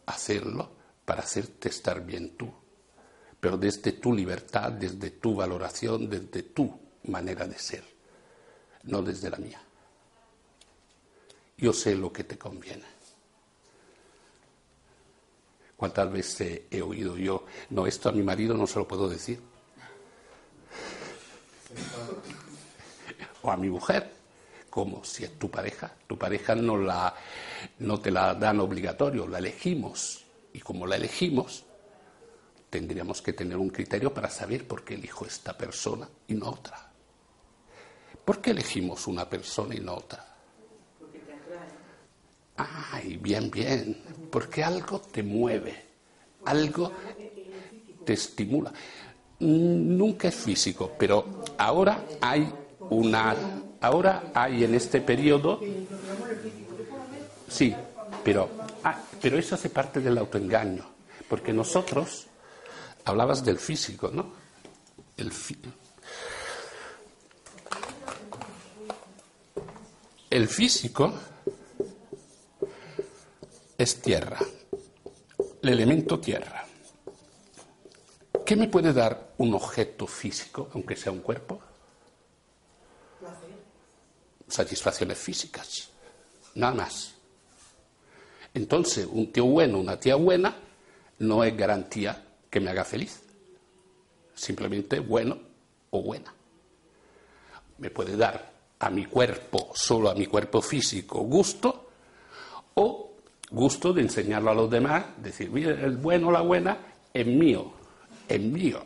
hacerlo 0.06 0.70
para 1.04 1.22
hacerte 1.22 1.68
estar 1.68 2.04
bien 2.04 2.36
tú, 2.36 2.50
pero 3.38 3.58
desde 3.58 3.92
tu 3.92 4.12
libertad, 4.14 4.72
desde 4.72 5.10
tu 5.10 5.34
valoración, 5.34 6.08
desde 6.08 6.44
tu 6.44 6.72
manera 7.04 7.46
de 7.46 7.58
ser, 7.58 7.84
no 8.84 9.02
desde 9.02 9.28
la 9.28 9.36
mía. 9.36 9.60
Yo 11.60 11.72
sé 11.72 11.94
lo 11.94 12.12
que 12.12 12.24
te 12.24 12.38
conviene. 12.38 12.84
¿Cuántas 15.76 16.10
veces 16.10 16.62
he 16.70 16.82
oído 16.82 17.16
yo, 17.16 17.44
no, 17.70 17.86
esto 17.86 18.08
a 18.08 18.12
mi 18.12 18.22
marido 18.22 18.54
no 18.54 18.66
se 18.66 18.78
lo 18.78 18.88
puedo 18.88 19.08
decir? 19.08 19.40
O 23.42 23.50
a 23.50 23.56
mi 23.56 23.70
mujer, 23.70 24.10
como 24.68 25.04
si 25.04 25.24
es 25.24 25.38
tu 25.38 25.50
pareja. 25.50 25.92
Tu 26.06 26.18
pareja 26.18 26.54
no, 26.54 26.76
la, 26.76 27.14
no 27.78 28.00
te 28.00 28.10
la 28.10 28.34
dan 28.34 28.60
obligatorio, 28.60 29.26
la 29.26 29.38
elegimos. 29.38 30.24
Y 30.52 30.60
como 30.60 30.86
la 30.86 30.96
elegimos, 30.96 31.64
tendríamos 32.68 33.22
que 33.22 33.32
tener 33.32 33.56
un 33.56 33.70
criterio 33.70 34.12
para 34.12 34.30
saber 34.30 34.66
por 34.66 34.84
qué 34.84 34.94
elijo 34.94 35.24
esta 35.24 35.56
persona 35.56 36.08
y 36.28 36.34
no 36.34 36.50
otra. 36.50 36.90
¿Por 38.24 38.40
qué 38.40 38.50
elegimos 38.50 39.06
una 39.06 39.28
persona 39.28 39.74
y 39.74 39.80
no 39.80 39.94
otra? 39.94 40.29
Ay, 42.92 43.16
bien, 43.16 43.50
bien. 43.50 43.96
Porque 44.30 44.62
algo 44.62 45.00
te 45.00 45.22
mueve, 45.22 45.74
algo 46.44 46.92
te 48.04 48.12
estimula. 48.12 48.70
Mm, 49.40 49.96
Nunca 49.96 50.28
es 50.28 50.34
físico, 50.34 50.92
pero 50.98 51.42
ahora 51.58 52.04
hay 52.20 52.52
una. 52.90 53.34
Ahora 53.80 54.30
hay 54.34 54.64
en 54.64 54.74
este 54.74 55.00
periodo. 55.00 55.60
Sí, 57.48 57.74
pero, 58.22 58.48
ah, 58.84 59.00
pero 59.20 59.38
eso 59.38 59.54
hace 59.54 59.70
parte 59.70 60.00
del 60.00 60.18
autoengaño. 60.18 60.84
Porque 61.28 61.52
nosotros. 61.52 62.26
Hablabas 63.02 63.42
del 63.42 63.58
físico, 63.58 64.10
¿no? 64.12 64.30
El 65.16 65.32
El 70.28 70.46
físico 70.48 71.12
es 73.80 74.02
tierra, 74.02 74.38
el 75.62 75.68
elemento 75.70 76.20
tierra. 76.20 76.66
¿Qué 78.44 78.54
me 78.54 78.68
puede 78.68 78.92
dar 78.92 79.32
un 79.38 79.54
objeto 79.54 80.06
físico, 80.06 80.68
aunque 80.74 80.96
sea 80.96 81.10
un 81.10 81.20
cuerpo? 81.20 81.58
Satisfacciones 84.46 85.16
físicas, 85.16 85.88
nada 86.56 86.74
más. 86.74 87.14
Entonces, 88.52 89.08
un 89.10 89.32
tío 89.32 89.46
bueno, 89.46 89.78
una 89.78 89.98
tía 89.98 90.16
buena, 90.16 90.54
no 91.20 91.42
es 91.42 91.56
garantía 91.56 92.22
que 92.50 92.60
me 92.60 92.68
haga 92.68 92.84
feliz. 92.84 93.22
Simplemente 94.34 95.00
bueno 95.00 95.38
o 95.88 96.02
buena. 96.02 96.34
Me 97.78 97.88
puede 97.88 98.14
dar 98.14 98.52
a 98.78 98.90
mi 98.90 99.06
cuerpo, 99.06 99.72
solo 99.74 100.10
a 100.10 100.14
mi 100.14 100.26
cuerpo 100.26 100.60
físico, 100.60 101.20
gusto, 101.20 101.88
o 102.74 103.09
gusto 103.50 103.92
de 103.92 104.02
enseñarlo 104.02 104.50
a 104.50 104.54
los 104.54 104.70
demás, 104.70 105.04
decir, 105.18 105.50
mira, 105.50 105.72
el 105.72 105.96
bueno 105.96 106.30
la 106.30 106.40
buena 106.40 106.78
es 107.12 107.26
mío, 107.26 107.72
es 108.28 108.40
mío. 108.40 108.84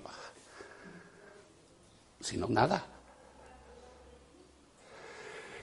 Si 2.21 2.39
no, 2.39 2.49
nada. 2.49 2.87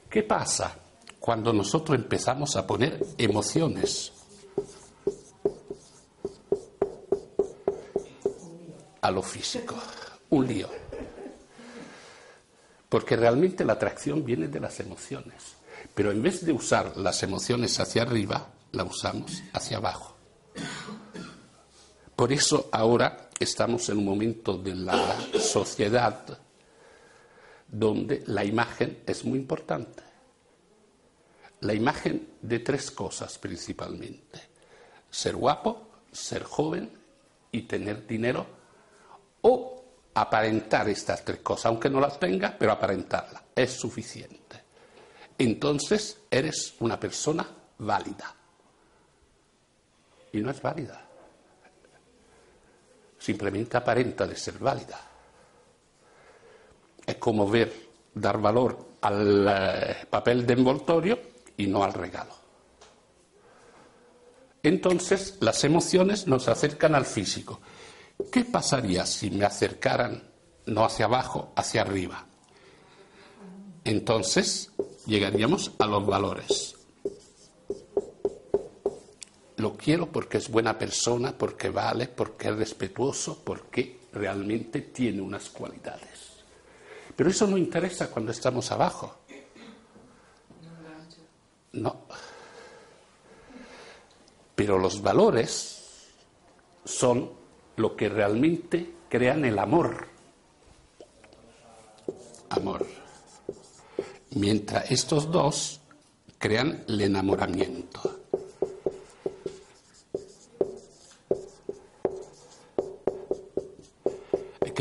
¿Qué 0.07 0.23
pasa 0.23 0.77
cuando 1.19 1.51
nosotros 1.51 1.97
empezamos 1.97 2.55
a 2.55 2.67
poner 2.67 3.01
emociones 3.17 4.11
a 9.01 9.09
lo 9.09 9.23
físico? 9.23 9.75
Un 10.29 10.47
lío. 10.47 10.69
Porque 12.89 13.15
realmente 13.15 13.65
la 13.65 13.73
atracción 13.73 14.23
viene 14.23 14.47
de 14.47 14.59
las 14.59 14.79
emociones. 14.81 15.55
Pero 15.95 16.11
en 16.11 16.21
vez 16.21 16.45
de 16.45 16.51
usar 16.51 16.95
las 16.97 17.23
emociones 17.23 17.79
hacia 17.79 18.03
arriba, 18.03 18.49
la 18.71 18.83
usamos 18.83 19.41
hacia 19.53 19.77
abajo. 19.77 20.15
Por 22.15 22.31
eso 22.31 22.69
ahora 22.71 23.29
estamos 23.39 23.89
en 23.89 23.97
un 23.97 24.05
momento 24.05 24.57
de 24.57 24.75
la 24.75 25.17
sociedad 25.39 26.39
donde 27.67 28.23
la 28.27 28.43
imagen 28.43 29.01
es 29.05 29.25
muy 29.25 29.39
importante. 29.39 30.03
La 31.61 31.73
imagen 31.73 32.35
de 32.41 32.59
tres 32.59 32.91
cosas 32.91 33.37
principalmente. 33.37 34.49
Ser 35.09 35.35
guapo, 35.35 35.89
ser 36.11 36.43
joven 36.43 36.91
y 37.51 37.63
tener 37.63 38.05
dinero 38.05 38.45
o 39.41 39.83
aparentar 40.13 40.89
estas 40.89 41.23
tres 41.23 41.39
cosas, 41.39 41.67
aunque 41.67 41.89
no 41.89 41.99
las 41.99 42.19
tenga, 42.19 42.55
pero 42.57 42.71
aparentarla. 42.71 43.43
Es 43.55 43.71
suficiente. 43.71 44.61
Entonces 45.37 46.19
eres 46.29 46.75
una 46.79 46.99
persona 46.99 47.47
válida. 47.79 48.35
Y 50.33 50.39
no 50.39 50.51
es 50.51 50.61
válida. 50.61 51.07
Simplemente 53.17 53.77
aparenta 53.77 54.25
de 54.25 54.35
ser 54.35 54.57
válida. 54.57 54.99
Es 57.05 57.15
como 57.15 57.47
ver, 57.49 57.71
dar 58.13 58.39
valor 58.39 58.91
al 59.01 59.47
eh, 59.49 59.95
papel 60.09 60.45
de 60.45 60.53
envoltorio 60.53 61.19
y 61.57 61.67
no 61.67 61.83
al 61.83 61.93
regalo. 61.93 62.41
Entonces 64.63 65.37
las 65.39 65.63
emociones 65.63 66.27
nos 66.27 66.47
acercan 66.47 66.95
al 66.95 67.05
físico. 67.05 67.59
¿Qué 68.31 68.45
pasaría 68.45 69.05
si 69.05 69.31
me 69.31 69.45
acercaran 69.45 70.23
no 70.67 70.85
hacia 70.85 71.05
abajo, 71.05 71.51
hacia 71.55 71.81
arriba? 71.81 72.25
Entonces 73.83 74.71
llegaríamos 75.07 75.71
a 75.79 75.87
los 75.87 76.05
valores. 76.05 76.75
Lo 79.61 79.77
quiero 79.77 80.07
porque 80.07 80.39
es 80.39 80.49
buena 80.49 80.75
persona, 80.75 81.37
porque 81.37 81.69
vale, 81.69 82.07
porque 82.07 82.47
es 82.47 82.55
respetuoso, 82.55 83.43
porque 83.43 83.99
realmente 84.11 84.81
tiene 84.81 85.21
unas 85.21 85.51
cualidades. 85.51 86.41
Pero 87.15 87.29
eso 87.29 87.45
no 87.45 87.59
interesa 87.59 88.09
cuando 88.09 88.31
estamos 88.31 88.71
abajo. 88.71 89.19
No. 91.73 91.95
Pero 94.55 94.79
los 94.79 94.99
valores 94.99 96.07
son 96.83 97.29
lo 97.75 97.95
que 97.95 98.09
realmente 98.09 98.95
crean 99.09 99.45
el 99.45 99.59
amor. 99.59 100.07
Amor. 102.49 102.87
Mientras 104.31 104.89
estos 104.89 105.31
dos 105.31 105.81
crean 106.39 106.83
el 106.87 107.01
enamoramiento. 107.01 108.20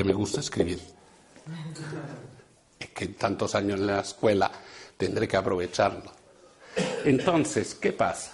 Que 0.00 0.04
me 0.04 0.14
gusta 0.14 0.40
escribir. 0.40 0.80
Es 2.78 2.88
que 2.88 3.08
tantos 3.08 3.54
años 3.54 3.78
en 3.78 3.86
la 3.86 4.00
escuela 4.00 4.50
tendré 4.96 5.28
que 5.28 5.36
aprovecharlo. 5.36 6.10
Entonces, 7.04 7.74
¿qué 7.74 7.92
pasa? 7.92 8.32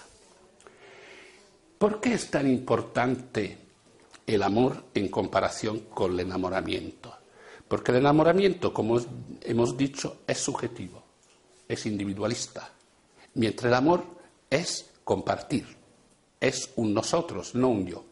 ¿Por 1.77 1.99
qué 1.99 2.13
es 2.13 2.31
tan 2.31 2.47
importante 2.49 3.57
el 4.25 4.43
amor 4.43 4.85
en 4.93 5.09
comparación 5.09 5.89
con 5.93 6.13
el 6.13 6.21
enamoramiento? 6.21 7.13
Porque 7.67 7.91
el 7.91 7.97
enamoramiento, 7.97 8.73
como 8.73 9.01
hemos 9.41 9.75
dicho, 9.75 10.21
es 10.25 10.37
subjetivo, 10.37 11.03
es 11.67 11.85
individualista, 11.85 12.71
mientras 13.33 13.65
el 13.69 13.73
amor 13.73 14.05
es 14.49 14.89
compartir, 15.03 15.67
es 16.39 16.69
un 16.77 16.93
nosotros, 16.93 17.55
no 17.55 17.67
un 17.67 17.85
yo. 17.85 18.06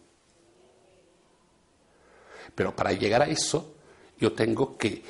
Pero 2.56 2.76
para 2.76 2.94
llegar 2.94 3.22
a 3.22 3.28
eso, 3.28 3.76
yo 4.18 4.34
tengo 4.34 4.78
que 4.78 5.04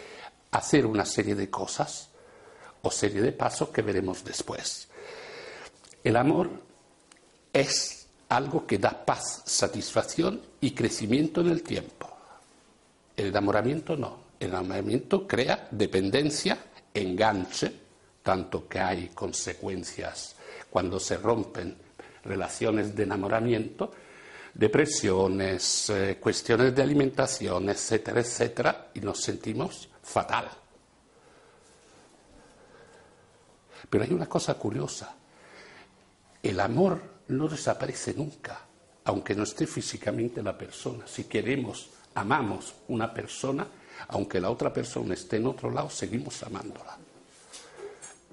hacer 0.51 0.85
una 0.85 1.05
serie 1.05 1.35
de 1.35 1.49
cosas 1.49 2.09
o 2.81 2.91
serie 2.91 3.21
de 3.21 3.31
pasos 3.31 3.69
que 3.69 3.81
veremos 3.81 4.23
después. 4.23 4.87
El 6.03 6.17
amor 6.17 6.49
es 7.53 8.07
algo 8.29 8.65
que 8.65 8.77
da 8.77 9.05
paz, 9.05 9.43
satisfacción 9.45 10.41
y 10.61 10.71
crecimiento 10.71 11.41
en 11.41 11.49
el 11.49 11.63
tiempo. 11.63 12.09
El 13.15 13.27
enamoramiento 13.27 13.95
no. 13.95 14.25
El 14.39 14.49
enamoramiento 14.49 15.27
crea 15.27 15.67
dependencia, 15.71 16.57
enganche, 16.93 17.71
tanto 18.21 18.67
que 18.67 18.79
hay 18.79 19.09
consecuencias 19.09 20.35
cuando 20.69 20.99
se 20.99 21.17
rompen 21.17 21.77
relaciones 22.23 22.95
de 22.95 23.03
enamoramiento, 23.03 23.91
depresiones, 24.55 25.89
eh, 25.89 26.17
cuestiones 26.19 26.73
de 26.73 26.81
alimentación, 26.81 27.69
etcétera, 27.69 28.21
etcétera, 28.21 28.91
y 28.93 29.01
nos 29.01 29.21
sentimos 29.21 29.89
fatal. 30.01 30.49
Pero 33.89 34.03
hay 34.03 34.13
una 34.13 34.27
cosa 34.27 34.55
curiosa. 34.55 35.15
el 36.41 36.59
amor 36.59 37.01
no 37.29 37.47
desaparece 37.47 38.13
nunca, 38.13 38.61
aunque 39.05 39.33
no 39.33 39.43
esté 39.43 39.65
físicamente 39.65 40.43
la 40.43 40.55
persona. 40.55 41.07
Si 41.07 41.23
queremos, 41.23 41.89
amamos 42.13 42.75
una 42.87 43.11
persona, 43.11 43.67
aunque 44.09 44.39
la 44.39 44.51
otra 44.51 44.71
persona 44.71 45.15
esté 45.15 45.37
en 45.37 45.47
otro 45.47 45.71
lado, 45.71 45.89
seguimos 45.89 46.43
amándola. 46.43 46.97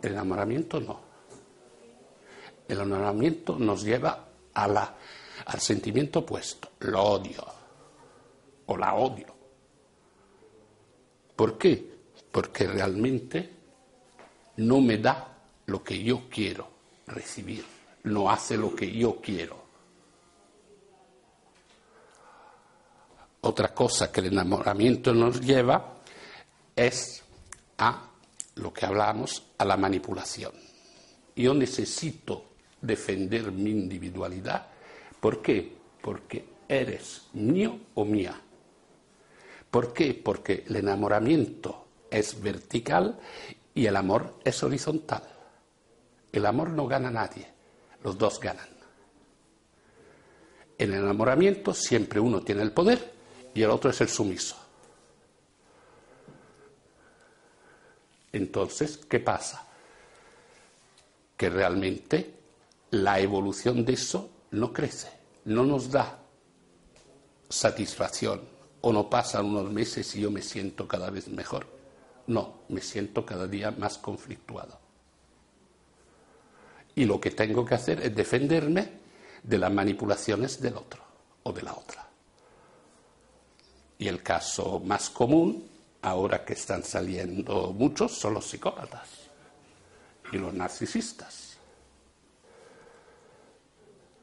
El 0.02 0.12
enamoramiento 0.12 0.78
no. 0.78 1.00
El 2.68 2.80
enamoramiento 2.80 3.58
nos 3.58 3.82
lleva 3.82 4.28
a 4.52 4.68
la, 4.68 4.94
al 5.46 5.60
sentimiento 5.60 6.20
opuesto, 6.20 6.70
lo 6.80 7.02
odio 7.02 7.44
o 8.66 8.76
la 8.76 8.94
odio. 8.94 9.26
¿Por 11.36 11.58
qué? 11.58 11.92
Porque 12.30 12.66
realmente 12.66 13.50
no 14.56 14.80
me 14.80 14.98
da 14.98 15.28
lo 15.66 15.82
que 15.82 16.02
yo 16.02 16.28
quiero 16.28 16.68
recibir, 17.06 17.64
no 18.04 18.30
hace 18.30 18.56
lo 18.56 18.74
que 18.74 18.90
yo 18.90 19.20
quiero. 19.20 19.62
Otra 23.40 23.74
cosa 23.74 24.12
que 24.12 24.20
el 24.20 24.26
enamoramiento 24.26 25.12
nos 25.12 25.40
lleva 25.40 25.96
es 26.76 27.22
a 27.78 28.08
lo 28.54 28.72
que 28.72 28.86
hablamos, 28.86 29.42
a 29.58 29.64
la 29.64 29.76
manipulación. 29.76 30.52
Yo 31.34 31.52
necesito 31.54 32.52
defender 32.80 33.50
mi 33.50 33.70
individualidad. 33.70 34.66
¿Por 35.22 35.40
qué? 35.40 35.72
Porque 36.00 36.44
eres 36.66 37.28
mío 37.34 37.78
o 37.94 38.04
mía. 38.04 38.34
¿Por 39.70 39.92
qué? 39.92 40.14
Porque 40.14 40.64
el 40.66 40.74
enamoramiento 40.74 41.86
es 42.10 42.42
vertical 42.42 43.20
y 43.72 43.86
el 43.86 43.94
amor 43.94 44.34
es 44.42 44.60
horizontal. 44.64 45.22
El 46.32 46.44
amor 46.44 46.70
no 46.70 46.88
gana 46.88 47.08
nadie, 47.08 47.46
los 48.02 48.18
dos 48.18 48.40
ganan. 48.40 48.66
En 50.76 50.92
el 50.92 51.04
enamoramiento 51.04 51.72
siempre 51.72 52.18
uno 52.18 52.42
tiene 52.42 52.62
el 52.62 52.72
poder 52.72 53.12
y 53.54 53.62
el 53.62 53.70
otro 53.70 53.90
es 53.90 54.00
el 54.00 54.08
sumiso. 54.08 54.56
Entonces, 58.32 58.96
¿qué 59.08 59.20
pasa? 59.20 59.68
Que 61.36 61.48
realmente 61.48 62.34
la 62.90 63.20
evolución 63.20 63.84
de 63.84 63.92
eso 63.92 64.28
no 64.52 64.72
crece, 64.72 65.10
no 65.46 65.64
nos 65.64 65.90
da 65.90 66.18
satisfacción 67.48 68.40
o 68.80 68.92
no 68.92 69.08
pasan 69.08 69.46
unos 69.46 69.70
meses 69.70 70.14
y 70.16 70.20
yo 70.20 70.30
me 70.30 70.42
siento 70.42 70.86
cada 70.88 71.10
vez 71.10 71.28
mejor. 71.28 71.66
No, 72.26 72.62
me 72.68 72.80
siento 72.80 73.26
cada 73.26 73.46
día 73.46 73.70
más 73.70 73.98
conflictuado. 73.98 74.78
Y 76.94 77.04
lo 77.04 77.20
que 77.20 77.30
tengo 77.30 77.64
que 77.64 77.74
hacer 77.74 78.00
es 78.00 78.14
defenderme 78.14 79.00
de 79.42 79.58
las 79.58 79.72
manipulaciones 79.72 80.60
del 80.60 80.76
otro 80.76 81.02
o 81.42 81.52
de 81.52 81.62
la 81.62 81.72
otra. 81.72 82.06
Y 83.98 84.08
el 84.08 84.22
caso 84.22 84.80
más 84.80 85.10
común, 85.10 85.68
ahora 86.02 86.44
que 86.44 86.52
están 86.52 86.82
saliendo 86.82 87.72
muchos, 87.72 88.12
son 88.12 88.34
los 88.34 88.46
psicópatas 88.46 89.08
y 90.32 90.38
los 90.38 90.52
narcisistas. 90.52 91.41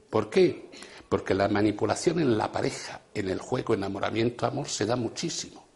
¿Por 0.10 0.30
qué? 0.30 0.72
Porque 1.08 1.34
la 1.34 1.48
manipulación 1.48 2.20
en 2.20 2.38
la 2.38 2.52
pareja, 2.52 3.02
en 3.14 3.30
el 3.30 3.40
juego 3.40 3.74
enamoramiento, 3.74 4.46
amor, 4.46 4.68
se 4.68 4.86
da 4.86 4.96
muchísimo. 4.96 5.68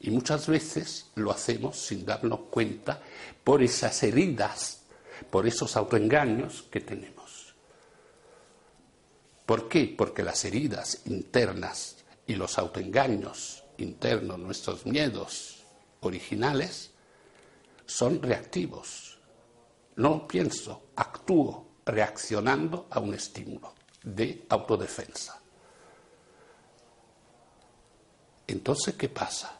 Y 0.00 0.10
muchas 0.10 0.46
veces 0.46 1.10
lo 1.14 1.30
hacemos 1.30 1.78
sin 1.78 2.04
darnos 2.04 2.40
cuenta 2.50 3.00
por 3.42 3.62
esas 3.62 4.02
heridas, 4.02 4.82
por 5.30 5.46
esos 5.46 5.76
autoengaños 5.76 6.62
que 6.70 6.80
tenemos. 6.80 7.54
¿Por 9.44 9.68
qué? 9.68 9.94
Porque 9.96 10.22
las 10.22 10.44
heridas 10.44 11.02
internas 11.06 12.04
y 12.26 12.34
los 12.34 12.58
autoengaños 12.58 13.62
internos, 13.78 14.38
nuestros 14.38 14.84
miedos 14.84 15.64
originales, 16.00 16.90
son 17.86 18.20
reactivos. 18.20 19.18
No 19.94 20.26
pienso, 20.26 20.88
actúo 20.96 21.68
reaccionando 21.86 22.88
a 22.90 22.98
un 22.98 23.14
estímulo 23.14 23.75
de 24.06 24.46
autodefensa. 24.48 25.40
Entonces, 28.46 28.94
¿qué 28.94 29.08
pasa? 29.08 29.58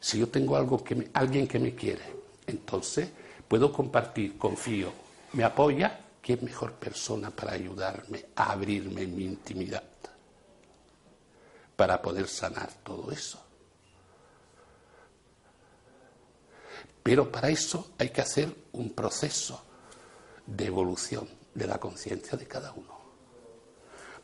Si 0.00 0.18
yo 0.18 0.28
tengo 0.28 0.56
algo 0.56 0.82
que 0.82 1.08
alguien 1.14 1.46
que 1.46 1.60
me 1.60 1.74
quiere, 1.74 2.02
entonces 2.46 3.08
puedo 3.46 3.72
compartir, 3.72 4.36
confío, 4.36 4.92
me 5.34 5.44
apoya, 5.44 6.00
¿qué 6.20 6.36
mejor 6.38 6.72
persona 6.72 7.30
para 7.30 7.52
ayudarme 7.52 8.26
a 8.34 8.50
abrirme 8.50 9.06
mi 9.06 9.24
intimidad? 9.24 9.84
Para 11.76 12.02
poder 12.02 12.26
sanar 12.26 12.70
todo 12.82 13.12
eso. 13.12 13.40
Pero 17.04 17.30
para 17.30 17.48
eso 17.48 17.92
hay 17.98 18.10
que 18.10 18.20
hacer 18.20 18.52
un 18.72 18.90
proceso 18.90 19.62
de 20.44 20.66
evolución 20.66 21.28
de 21.54 21.66
la 21.68 21.78
conciencia 21.78 22.36
de 22.36 22.46
cada 22.46 22.72
uno. 22.72 22.99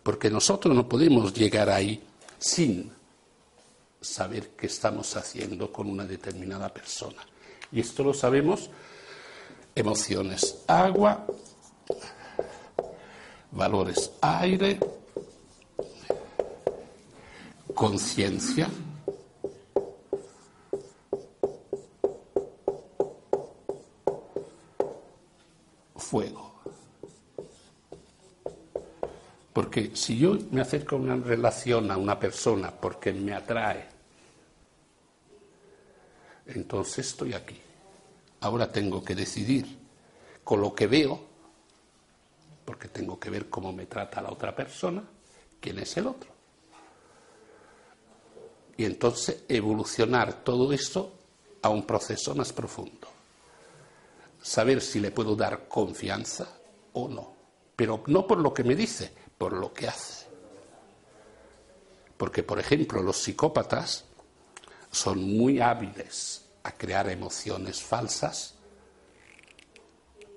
Porque 0.07 0.31
nosotros 0.31 0.73
no 0.73 0.89
podemos 0.89 1.35
llegar 1.35 1.69
ahí 1.69 2.01
sin 2.39 2.93
saber 4.01 4.51
qué 4.51 4.69
estamos 4.69 5.17
haciendo 5.17 5.73
con 5.73 5.91
una 5.91 6.05
determinada 6.05 6.73
persona. 6.73 7.27
Y 7.73 7.81
esto 7.81 8.05
lo 8.05 8.15
sabemos, 8.15 8.71
emociones, 9.75 10.63
agua, 10.69 11.27
valores, 13.51 14.13
aire, 14.21 14.79
conciencia, 17.75 18.69
fuego. 25.97 26.46
Porque 29.57 29.93
si 29.97 30.19
yo 30.19 30.37
me 30.51 30.61
acerco 30.61 30.97
a 30.97 30.99
una 30.99 31.17
relación 31.17 31.91
a 31.91 31.97
una 31.97 32.21
persona 32.21 32.71
porque 32.71 33.11
me 33.15 33.33
atrae, 33.33 33.87
entonces 36.45 37.07
estoy 37.07 37.33
aquí. 37.33 37.59
Ahora 38.41 38.71
tengo 38.71 39.03
que 39.03 39.15
decidir 39.15 39.67
con 40.45 40.61
lo 40.61 40.75
que 40.75 40.87
veo, 40.87 41.19
porque 42.67 42.89
tengo 42.89 43.19
que 43.19 43.31
ver 43.31 43.49
cómo 43.49 43.73
me 43.73 43.87
trata 43.87 44.21
la 44.21 44.31
otra 44.31 44.55
persona, 44.55 45.03
quién 45.59 45.79
es 45.79 45.97
el 45.97 46.09
otro. 46.09 46.29
Y 48.77 48.85
entonces 48.85 49.45
evolucionar 49.49 50.45
todo 50.45 50.71
esto 50.71 51.15
a 51.63 51.71
un 51.71 51.87
proceso 51.87 52.35
más 52.35 52.53
profundo. 52.53 53.09
Saber 54.43 54.83
si 54.83 55.01
le 55.01 55.13
puedo 55.13 55.35
dar 55.35 55.67
confianza 55.67 56.47
o 56.93 57.09
no. 57.09 57.36
Pero 57.77 58.03
no 58.07 58.27
por 58.27 58.39
lo 58.39 58.55
que 58.55 58.65
me 58.65 58.75
dice, 58.75 59.13
por 59.37 59.53
lo 59.53 59.73
que 59.73 59.87
hace. 59.87 60.27
Porque, 62.17 62.43
por 62.43 62.59
ejemplo, 62.59 63.03
los 63.03 63.19
psicópatas 63.19 64.07
son 64.91 65.23
muy 65.37 65.61
hábiles 65.61 66.47
a 66.63 66.73
crear 66.73 67.09
emociones 67.11 67.83
falsas, 67.83 68.55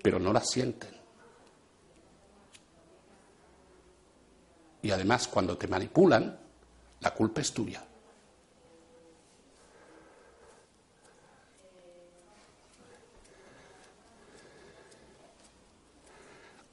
pero 0.03 0.19
no 0.19 0.33
las 0.33 0.49
sienten. 0.49 0.99
Y 4.81 4.91
además, 4.91 5.27
cuando 5.27 5.57
te 5.57 5.67
manipulan, 5.67 6.37
la 6.99 7.13
culpa 7.13 7.41
es 7.41 7.53
tuya. 7.53 7.85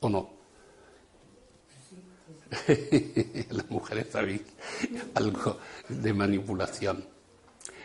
¿O 0.00 0.08
no? 0.08 0.35
Las 3.50 3.70
mujeres 3.70 4.06
saben 4.10 4.44
algo 5.14 5.58
de 5.88 6.12
manipulación. 6.12 7.04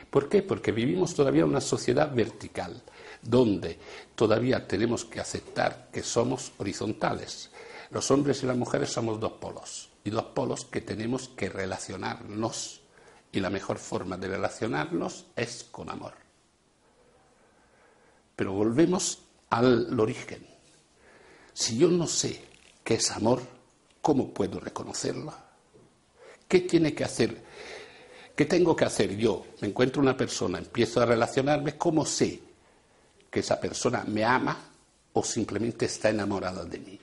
¿Por 0.09 0.27
qué? 0.27 0.41
Porque 0.41 0.71
vivimos 0.71 1.13
todavía 1.13 1.45
una 1.45 1.61
sociedad 1.61 2.13
vertical, 2.13 2.81
donde 3.21 3.79
todavía 4.15 4.67
tenemos 4.67 5.05
que 5.05 5.21
aceptar 5.21 5.89
que 5.91 6.03
somos 6.03 6.51
horizontales. 6.57 7.49
Los 7.91 8.11
hombres 8.11 8.43
y 8.43 8.45
las 8.45 8.57
mujeres 8.57 8.89
somos 8.89 9.19
dos 9.19 9.33
polos, 9.33 9.89
y 10.03 10.09
dos 10.09 10.25
polos 10.25 10.65
que 10.65 10.81
tenemos 10.81 11.29
que 11.29 11.49
relacionarnos. 11.49 12.81
Y 13.31 13.39
la 13.39 13.49
mejor 13.49 13.77
forma 13.77 14.17
de 14.17 14.27
relacionarnos 14.27 15.27
es 15.35 15.65
con 15.71 15.89
amor. 15.89 16.13
Pero 18.35 18.51
volvemos 18.51 19.19
al 19.49 19.97
origen. 19.97 20.45
Si 21.53 21.77
yo 21.77 21.89
no 21.89 22.07
sé 22.07 22.43
qué 22.83 22.95
es 22.95 23.11
amor, 23.11 23.41
¿Cómo 24.01 24.33
puedo 24.33 24.59
reconocerla? 24.59 25.37
¿Qué 26.47 26.61
tiene 26.61 26.93
que 26.93 27.03
hacer? 27.03 27.41
¿Qué 28.35 28.45
tengo 28.45 28.75
que 28.75 28.85
hacer 28.85 29.15
yo? 29.15 29.45
Me 29.61 29.67
encuentro 29.67 30.01
una 30.01 30.17
persona, 30.17 30.57
empiezo 30.57 31.01
a 31.01 31.05
relacionarme, 31.05 31.77
¿cómo 31.77 32.05
sé 32.05 32.41
que 33.29 33.39
esa 33.39 33.59
persona 33.59 34.03
me 34.05 34.25
ama 34.25 34.57
o 35.13 35.23
simplemente 35.23 35.85
está 35.85 36.09
enamorada 36.09 36.65
de 36.65 36.79
mí? 36.79 36.99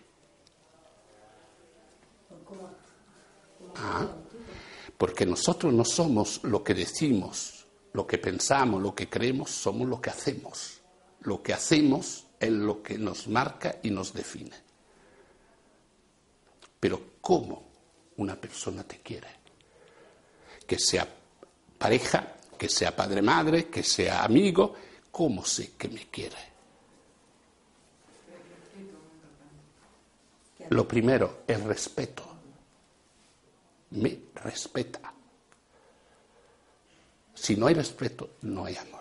Ah, 3.76 4.06
porque 4.96 5.24
nosotros 5.24 5.72
no 5.72 5.84
somos 5.84 6.40
lo 6.42 6.64
que 6.64 6.74
decimos, 6.74 7.66
lo 7.92 8.06
que 8.06 8.18
pensamos, 8.18 8.82
lo 8.82 8.94
que 8.94 9.08
creemos, 9.08 9.50
somos 9.50 9.88
lo 9.88 10.00
que 10.00 10.10
hacemos. 10.10 10.80
Lo 11.20 11.42
que 11.42 11.52
hacemos 11.52 12.26
es 12.40 12.50
lo 12.50 12.82
que 12.82 12.98
nos 12.98 13.28
marca 13.28 13.78
y 13.82 13.90
nos 13.90 14.12
define. 14.12 14.67
Pero 16.80 17.12
¿cómo 17.20 17.68
una 18.16 18.36
persona 18.36 18.84
te 18.84 19.00
quiere? 19.00 19.28
Que 20.66 20.78
sea 20.78 21.06
pareja, 21.78 22.36
que 22.58 22.68
sea 22.68 22.94
padre-madre, 22.94 23.68
que 23.68 23.82
sea 23.82 24.24
amigo, 24.24 24.74
¿cómo 25.10 25.44
sé 25.44 25.72
que 25.76 25.88
me 25.88 26.08
quiere? 26.08 26.36
Lo 30.70 30.86
primero, 30.86 31.42
el 31.46 31.64
respeto. 31.64 32.24
Me 33.90 34.18
respeta. 34.34 35.12
Si 37.34 37.56
no 37.56 37.68
hay 37.68 37.74
respeto, 37.74 38.30
no 38.42 38.66
hay 38.66 38.76
amor. 38.76 38.98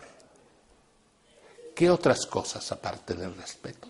¿Qué 1.76 1.90
otras 1.90 2.26
cosas 2.26 2.72
aparte 2.72 3.14
del 3.14 3.36
respeto? 3.36 3.88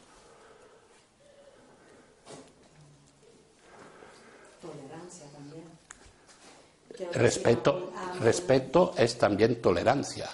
Respeto, 7.13 7.91
respeto 8.19 8.93
es 8.97 9.17
también 9.17 9.61
tolerancia. 9.61 10.29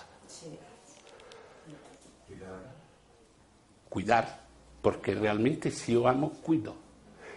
Cuidar, 3.89 4.41
porque 4.82 5.13
realmente 5.13 5.69
si 5.69 5.93
yo 5.93 6.08
amo, 6.08 6.32
cuido. 6.41 6.76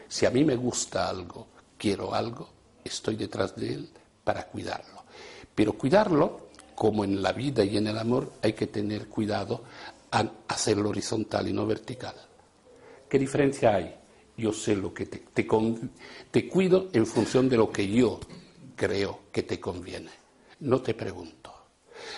Si 0.08 0.24
a 0.26 0.30
mí 0.30 0.44
me 0.44 0.56
gusta 0.56 1.08
algo, 1.08 1.48
quiero 1.76 2.14
algo, 2.14 2.48
estoy 2.84 3.16
detrás 3.16 3.54
de 3.56 3.74
él 3.74 3.90
para 4.22 4.46
cuidarlo. 4.46 5.02
Pero 5.54 5.72
cuidarlo, 5.72 6.48
como 6.74 7.04
en 7.04 7.20
la 7.20 7.32
vida 7.32 7.64
y 7.64 7.76
en 7.76 7.88
el 7.88 7.98
amor, 7.98 8.32
hay 8.42 8.52
que 8.52 8.68
tener 8.68 9.08
cuidado 9.08 9.64
a 10.12 10.24
hacerlo 10.48 10.90
horizontal 10.90 11.48
y 11.48 11.52
no 11.52 11.66
vertical. 11.66 12.14
¿Qué 13.08 13.18
diferencia 13.18 13.74
hay? 13.74 13.94
Yo 14.36 14.52
sé 14.52 14.76
lo 14.76 14.92
que 14.92 15.06
te, 15.06 15.24
te 16.30 16.48
cuido 16.48 16.88
en 16.92 17.06
función 17.06 17.48
de 17.48 17.56
lo 17.56 17.70
que 17.72 17.88
yo 17.88 18.20
creo 18.76 19.22
que 19.32 19.42
te 19.42 19.58
conviene. 19.58 20.10
No 20.60 20.80
te 20.80 20.94
pregunto. 20.94 21.52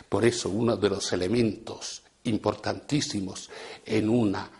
Por 0.08 0.24
eso 0.24 0.50
uno 0.50 0.76
de 0.76 0.90
los 0.90 1.12
elementos 1.12 2.02
importantísimos 2.24 3.48
en 3.86 4.10
una 4.10 4.50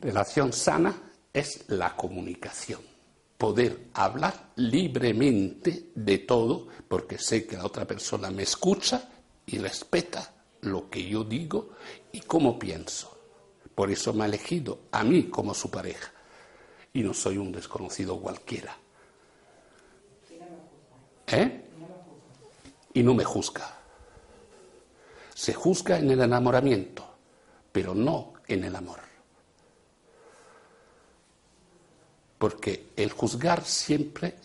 relación 0.00 0.52
sana 0.52 0.94
es 1.32 1.64
la 1.68 1.96
comunicación. 1.96 2.80
Poder 3.36 3.88
hablar 3.94 4.52
libremente 4.56 5.90
de 5.94 6.18
todo 6.18 6.68
porque 6.88 7.18
sé 7.18 7.46
que 7.46 7.56
la 7.56 7.66
otra 7.66 7.86
persona 7.86 8.30
me 8.30 8.44
escucha 8.44 9.10
y 9.46 9.58
respeta 9.58 10.32
lo 10.60 10.88
que 10.88 11.04
yo 11.04 11.24
digo 11.24 11.70
y 12.12 12.20
cómo 12.20 12.58
pienso. 12.58 13.18
Por 13.74 13.90
eso 13.90 14.12
me 14.12 14.24
ha 14.24 14.26
elegido 14.26 14.80
a 14.92 15.02
mí 15.02 15.24
como 15.24 15.54
su 15.54 15.70
pareja 15.70 16.12
y 16.92 17.02
no 17.02 17.14
soy 17.14 17.38
un 17.38 17.50
desconocido 17.50 18.20
cualquiera. 18.20 18.76
¿Eh? 21.32 21.64
Y 22.94 23.02
no 23.02 23.14
me 23.14 23.24
juzga. 23.24 23.78
Se 25.34 25.54
juzga 25.54 25.98
en 25.98 26.10
el 26.10 26.20
enamoramiento, 26.20 27.04
pero 27.72 27.94
no 27.94 28.34
en 28.46 28.64
el 28.64 28.76
amor. 28.76 29.00
Porque 32.38 32.90
el 32.96 33.12
juzgar 33.12 33.64
siempre 33.64 34.36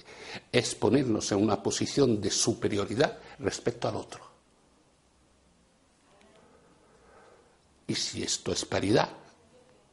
es 0.51 0.75
ponernos 0.75 1.31
en 1.31 1.43
una 1.43 1.61
posición 1.61 2.21
de 2.21 2.31
superioridad 2.31 3.17
respecto 3.39 3.87
al 3.89 3.95
otro. 3.95 4.27
Y 7.87 7.95
si 7.95 8.23
esto 8.23 8.51
es 8.51 8.65
paridad, 8.65 9.09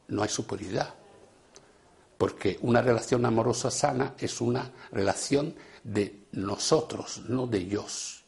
no 0.09 0.23
hay 0.23 0.29
superioridad. 0.29 0.93
Porque 2.17 2.57
una 2.61 2.81
relación 2.81 3.25
amorosa 3.25 3.71
sana 3.71 4.13
es 4.17 4.39
una 4.39 4.71
relación 4.91 5.55
de 5.85 6.25
nosotros, 6.31 7.21
no 7.29 7.45
de 7.45 7.59
ellos. 7.59 8.23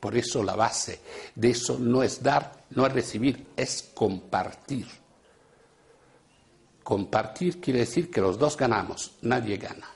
Por 0.00 0.16
eso 0.16 0.42
la 0.42 0.56
base 0.56 1.00
de 1.34 1.50
eso 1.50 1.78
no 1.78 2.02
es 2.02 2.22
dar, 2.22 2.64
no 2.70 2.86
es 2.86 2.92
recibir, 2.92 3.46
es 3.56 3.90
compartir. 3.94 4.86
Compartir 6.82 7.60
quiere 7.60 7.80
decir 7.80 8.10
que 8.10 8.20
los 8.20 8.38
dos 8.38 8.56
ganamos, 8.56 9.12
nadie 9.22 9.56
gana. 9.56 9.88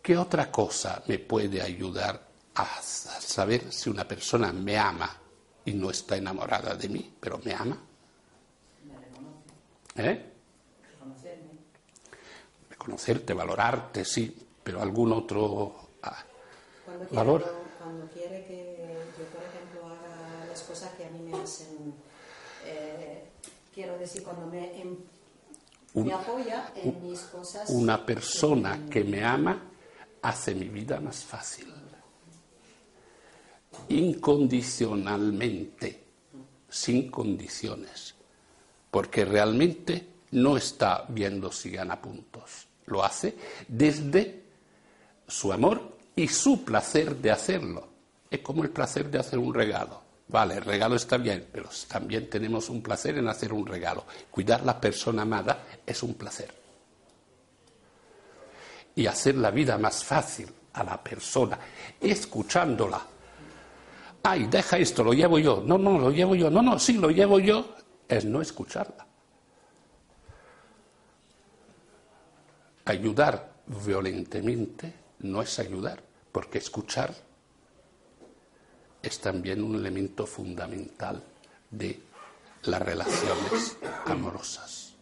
¿Qué 0.00 0.16
otra 0.16 0.50
cosa 0.50 1.02
me 1.06 1.18
puede 1.18 1.62
ayudar 1.62 2.28
a 2.54 2.82
saber 2.82 3.72
si 3.72 3.88
una 3.88 4.06
persona 4.06 4.52
me 4.52 4.76
ama 4.76 5.10
y 5.64 5.72
no 5.72 5.90
está 5.90 6.16
enamorada 6.16 6.74
de 6.74 6.88
mí, 6.88 7.14
pero 7.18 7.40
me 7.44 7.54
ama? 7.54 7.78
¿Eh? 9.96 10.31
Reconocerte, 12.86 13.32
valorarte, 13.32 14.04
sí, 14.04 14.36
pero 14.64 14.82
algún 14.82 15.12
otro 15.12 15.90
ah, 16.02 16.24
Cuando 16.84 17.04
quiere, 17.06 17.16
valor. 17.16 17.40
yo- 17.42 17.62
cuando 17.78 18.06
quiere 18.08 18.44
que 18.44 18.98
yo, 19.16 19.24
por 19.26 19.40
ejemplo, 19.44 19.86
haga 19.86 20.46
las 20.48 20.62
cosas 20.62 20.90
que 20.94 21.04
a 21.06 21.10
mí 21.10 21.20
me 21.20 21.40
hacen, 21.40 21.94
eh, 22.64 23.28
quiero 23.72 23.96
decir, 23.98 24.24
cuando 24.24 24.46
me, 24.46 24.80
em- 24.80 24.96
Un- 25.94 26.08
me 26.08 26.14
apoya 26.14 26.72
en 26.82 27.08
mis 27.08 27.20
cosas. 27.20 27.70
Una 27.70 28.04
persona 28.04 28.80
que 28.90 29.04
me 29.04 29.22
ama 29.24 29.62
hace 30.22 30.52
mi 30.52 30.68
vida 30.68 30.98
más 31.00 31.22
fácil. 31.22 31.72
Incondicionalmente, 33.88 36.02
sin 36.68 37.08
condiciones. 37.12 38.16
Porque 38.90 39.24
realmente 39.24 40.08
no 40.32 40.56
está 40.56 41.04
viendo 41.08 41.52
si 41.52 41.70
gana 41.70 42.02
puntos. 42.02 42.66
Lo 42.86 43.04
hace 43.04 43.36
desde 43.68 44.42
su 45.26 45.52
amor 45.52 45.96
y 46.16 46.28
su 46.28 46.64
placer 46.64 47.16
de 47.16 47.30
hacerlo. 47.30 47.88
Es 48.30 48.40
como 48.40 48.62
el 48.62 48.70
placer 48.70 49.10
de 49.10 49.18
hacer 49.18 49.38
un 49.38 49.54
regalo. 49.54 50.02
Vale, 50.28 50.54
el 50.54 50.64
regalo 50.64 50.96
está 50.96 51.18
bien, 51.18 51.48
pero 51.52 51.68
también 51.88 52.30
tenemos 52.30 52.68
un 52.70 52.82
placer 52.82 53.18
en 53.18 53.28
hacer 53.28 53.52
un 53.52 53.66
regalo. 53.66 54.04
Cuidar 54.30 54.64
la 54.64 54.80
persona 54.80 55.22
amada 55.22 55.64
es 55.84 56.02
un 56.02 56.14
placer 56.14 56.62
y 58.94 59.06
hacer 59.06 59.36
la 59.36 59.50
vida 59.50 59.78
más 59.78 60.04
fácil 60.04 60.48
a 60.74 60.84
la 60.84 61.02
persona, 61.02 61.58
escuchándola. 62.00 63.00
Ay, 64.22 64.46
deja 64.46 64.78
esto, 64.78 65.02
lo 65.02 65.12
llevo 65.12 65.38
yo. 65.38 65.62
No, 65.66 65.78
no, 65.78 65.98
lo 65.98 66.10
llevo 66.10 66.34
yo. 66.34 66.50
No, 66.50 66.62
no, 66.62 66.78
sí, 66.78 66.94
lo 66.94 67.10
llevo 67.10 67.40
yo. 67.40 67.74
Es 68.08 68.24
no 68.24 68.40
escucharla. 68.40 69.06
Ayudar 72.84 73.52
violentemente 73.66 74.92
no 75.20 75.40
es 75.40 75.58
ayudar, 75.58 76.02
porque 76.32 76.58
escuchar 76.58 77.14
es 79.02 79.20
también 79.20 79.62
un 79.62 79.76
elemento 79.76 80.26
fundamental 80.26 81.22
de 81.70 82.00
las 82.64 82.82
relaciones 82.82 83.76
amorosas. 84.06 84.94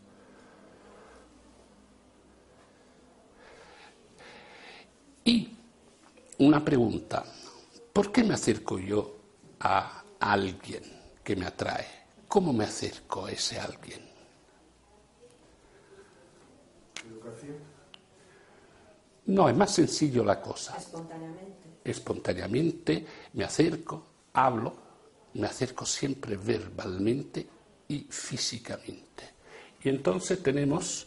Y 5.24 5.56
una 6.38 6.64
pregunta, 6.64 7.24
¿por 7.92 8.10
qué 8.10 8.24
me 8.24 8.34
acerco 8.34 8.78
yo 8.78 9.16
a 9.60 10.02
alguien 10.18 10.82
que 11.22 11.36
me 11.36 11.46
atrae? 11.46 11.86
¿Cómo 12.28 12.52
me 12.52 12.64
acerco 12.64 13.26
a 13.26 13.32
ese 13.32 13.58
alguien? 13.58 14.08
No, 19.30 19.48
es 19.48 19.56
más 19.56 19.72
sencillo 19.72 20.24
la 20.24 20.40
cosa. 20.40 20.76
Espontáneamente. 20.76 21.68
Espontáneamente 21.84 23.06
me 23.34 23.44
acerco, 23.44 24.02
hablo, 24.32 24.74
me 25.34 25.46
acerco 25.46 25.86
siempre 25.86 26.36
verbalmente 26.36 27.46
y 27.86 28.06
físicamente. 28.10 29.30
Y 29.82 29.88
entonces 29.88 30.42
tenemos 30.42 31.06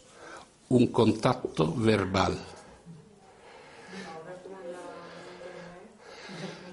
un 0.70 0.86
contacto 0.86 1.74
verbal. 1.74 2.38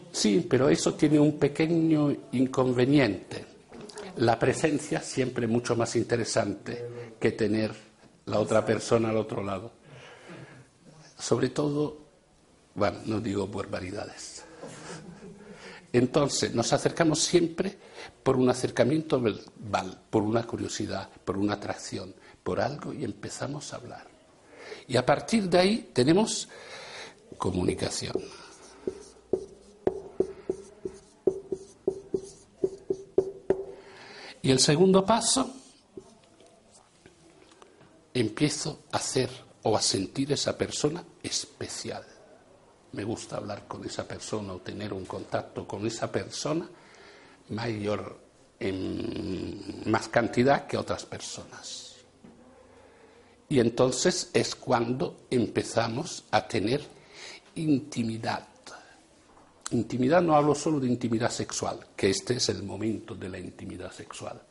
Sí, 0.10 0.46
pero 0.50 0.70
eso 0.70 0.94
tiene 0.94 1.20
un 1.20 1.38
pequeño 1.38 2.16
inconveniente. 2.32 3.46
La 4.18 4.40
presencia 4.40 5.02
siempre 5.02 5.46
es 5.46 5.52
mucho 5.52 5.76
más 5.76 5.98
interesante 5.98 7.14
que 7.20 7.32
tener 7.34 7.74
la 8.26 8.40
otra 8.40 8.66
persona 8.66 9.10
al 9.10 9.18
otro 9.18 9.44
lado. 9.44 9.81
Sobre 11.22 11.50
todo, 11.50 11.98
bueno, 12.74 12.98
no 13.06 13.20
digo 13.22 13.46
barbaridades. 13.48 14.44
Entonces, 15.94 16.56
nos 16.56 16.74
acercamos 16.74 17.20
siempre 17.20 17.78
por 18.24 18.38
un 18.38 18.50
acercamiento 18.50 19.22
verbal, 19.22 20.02
por 20.10 20.24
una 20.24 20.48
curiosidad, 20.48 21.10
por 21.24 21.38
una 21.38 21.54
atracción, 21.54 22.16
por 22.44 22.60
algo 22.60 22.92
y 22.92 23.04
empezamos 23.04 23.72
a 23.72 23.76
hablar. 23.76 24.08
Y 24.88 24.98
a 24.98 25.06
partir 25.06 25.48
de 25.48 25.60
ahí 25.60 25.92
tenemos 25.94 26.50
comunicación. 27.38 28.16
Y 34.42 34.50
el 34.50 34.58
segundo 34.58 35.06
paso, 35.06 35.54
empiezo 38.12 38.86
a 38.92 38.98
hacer 38.98 39.51
o 39.64 39.78
a 39.78 39.82
sentir 39.82 40.32
esa 40.32 40.58
persona 40.58 41.04
especial. 41.22 42.04
Me 42.94 43.04
gusta 43.04 43.38
hablar 43.38 43.68
con 43.68 43.86
esa 43.86 44.08
persona 44.08 44.54
o 44.54 44.60
tener 44.60 44.94
un 44.94 45.06
contacto 45.06 45.68
con 45.68 45.86
esa 45.86 46.12
persona 46.12 46.68
mayor 47.50 48.20
en 48.60 49.84
más 49.86 50.08
cantidad 50.08 50.68
que 50.68 50.78
otras 50.78 51.06
personas. 51.06 51.96
Y 53.50 53.60
entonces 53.60 54.30
es 54.34 54.56
cuando 54.56 55.26
empezamos 55.30 56.24
a 56.32 56.48
tener 56.48 56.82
intimidad. 57.56 58.48
Intimidad 59.72 60.22
no 60.22 60.36
hablo 60.36 60.54
solo 60.54 60.80
de 60.80 60.88
intimidad 60.88 61.32
sexual, 61.32 61.80
que 61.96 62.10
este 62.10 62.36
es 62.36 62.50
el 62.50 62.64
momento 62.64 63.16
de 63.16 63.30
la 63.30 63.40
intimidad 63.40 63.92
sexual. 63.92 64.42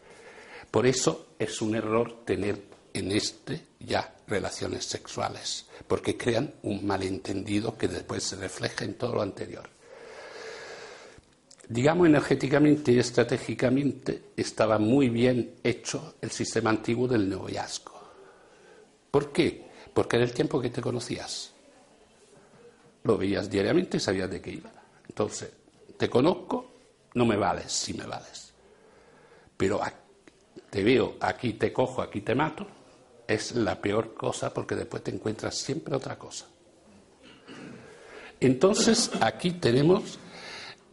Por 0.71 0.87
eso 0.87 1.27
es 1.39 1.61
un 1.61 1.75
error 1.75 2.25
tener 2.25 2.70
en 2.95 3.13
este 3.13 3.67
ya 3.81 4.15
relaciones 4.27 4.85
sexuales, 4.85 5.67
porque 5.87 6.17
crean 6.17 6.55
un 6.63 6.87
malentendido 6.87 7.77
que 7.77 7.89
después 7.89 8.23
se 8.23 8.37
refleja 8.37 8.85
en 8.85 8.95
todo 8.95 9.17
lo 9.17 9.23
anterior. 9.23 9.69
Digamos, 11.69 12.09
energéticamente 12.09 12.93
y 12.93 12.99
estratégicamente 12.99 14.23
estaba 14.37 14.79
muy 14.79 15.09
bien 15.09 15.55
hecho 15.63 16.17
el 16.21 16.31
sistema 16.31 16.71
antiguo 16.71 17.07
del 17.07 17.29
noviazgo. 17.29 18.01
¿Por 19.11 19.33
qué? 19.33 19.71
Porque 19.95 20.17
era 20.17 20.25
el 20.25 20.33
tiempo 20.33 20.61
que 20.61 20.71
te 20.71 20.81
conocías. 20.81 21.53
Lo 23.05 23.17
veías 23.17 23.49
diariamente 23.49 23.97
y 23.99 24.01
sabías 24.01 24.31
de 24.31 24.41
qué 24.41 24.51
iba. 24.51 24.71
Entonces, 25.09 25.51
te 25.97 26.11
conozco, 26.11 26.73
no 27.15 27.25
me 27.25 27.37
vales 27.37 27.73
si 27.73 27.95
me 27.95 28.05
vales. 28.05 28.53
Pero 29.57 29.81
te 30.71 30.83
veo, 30.83 31.17
aquí 31.21 31.55
te 31.55 31.73
cojo, 31.73 32.03
aquí 32.03 32.21
te 32.21 32.35
mato, 32.35 32.67
es 33.31 33.55
la 33.55 33.81
peor 33.81 34.13
cosa 34.15 34.53
porque 34.53 34.75
después 34.75 35.05
te 35.05 35.13
encuentras 35.13 35.57
siempre 35.57 35.95
otra 35.95 36.19
cosa. 36.19 36.47
Entonces, 38.41 39.11
aquí 39.21 39.53
tenemos 39.53 40.19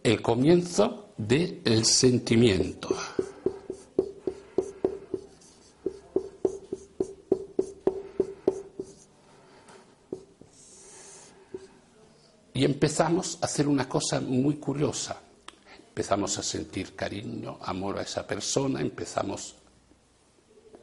el 0.04 0.22
comienzo 0.22 1.10
del 1.18 1.84
sentimiento. 1.86 2.96
Y 12.54 12.66
empezamos 12.66 13.40
a 13.42 13.46
hacer 13.46 13.68
una 13.68 13.88
cosa 13.90 14.20
muy 14.20 14.58
curiosa. 14.58 15.22
Empezamos 15.90 16.38
a 16.38 16.44
sentir 16.44 16.96
cariño, 16.96 17.58
amor 17.62 17.98
a 17.98 18.04
esa 18.04 18.28
persona, 18.28 18.82
empezamos 18.82 19.56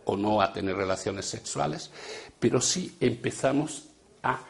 o 0.06 0.16
no 0.16 0.40
a 0.40 0.52
tener 0.52 0.76
relaciones 0.76 1.26
sexuales, 1.26 1.90
pero 2.38 2.60
sí 2.60 2.96
empezamos 3.00 3.88
a 4.22 4.40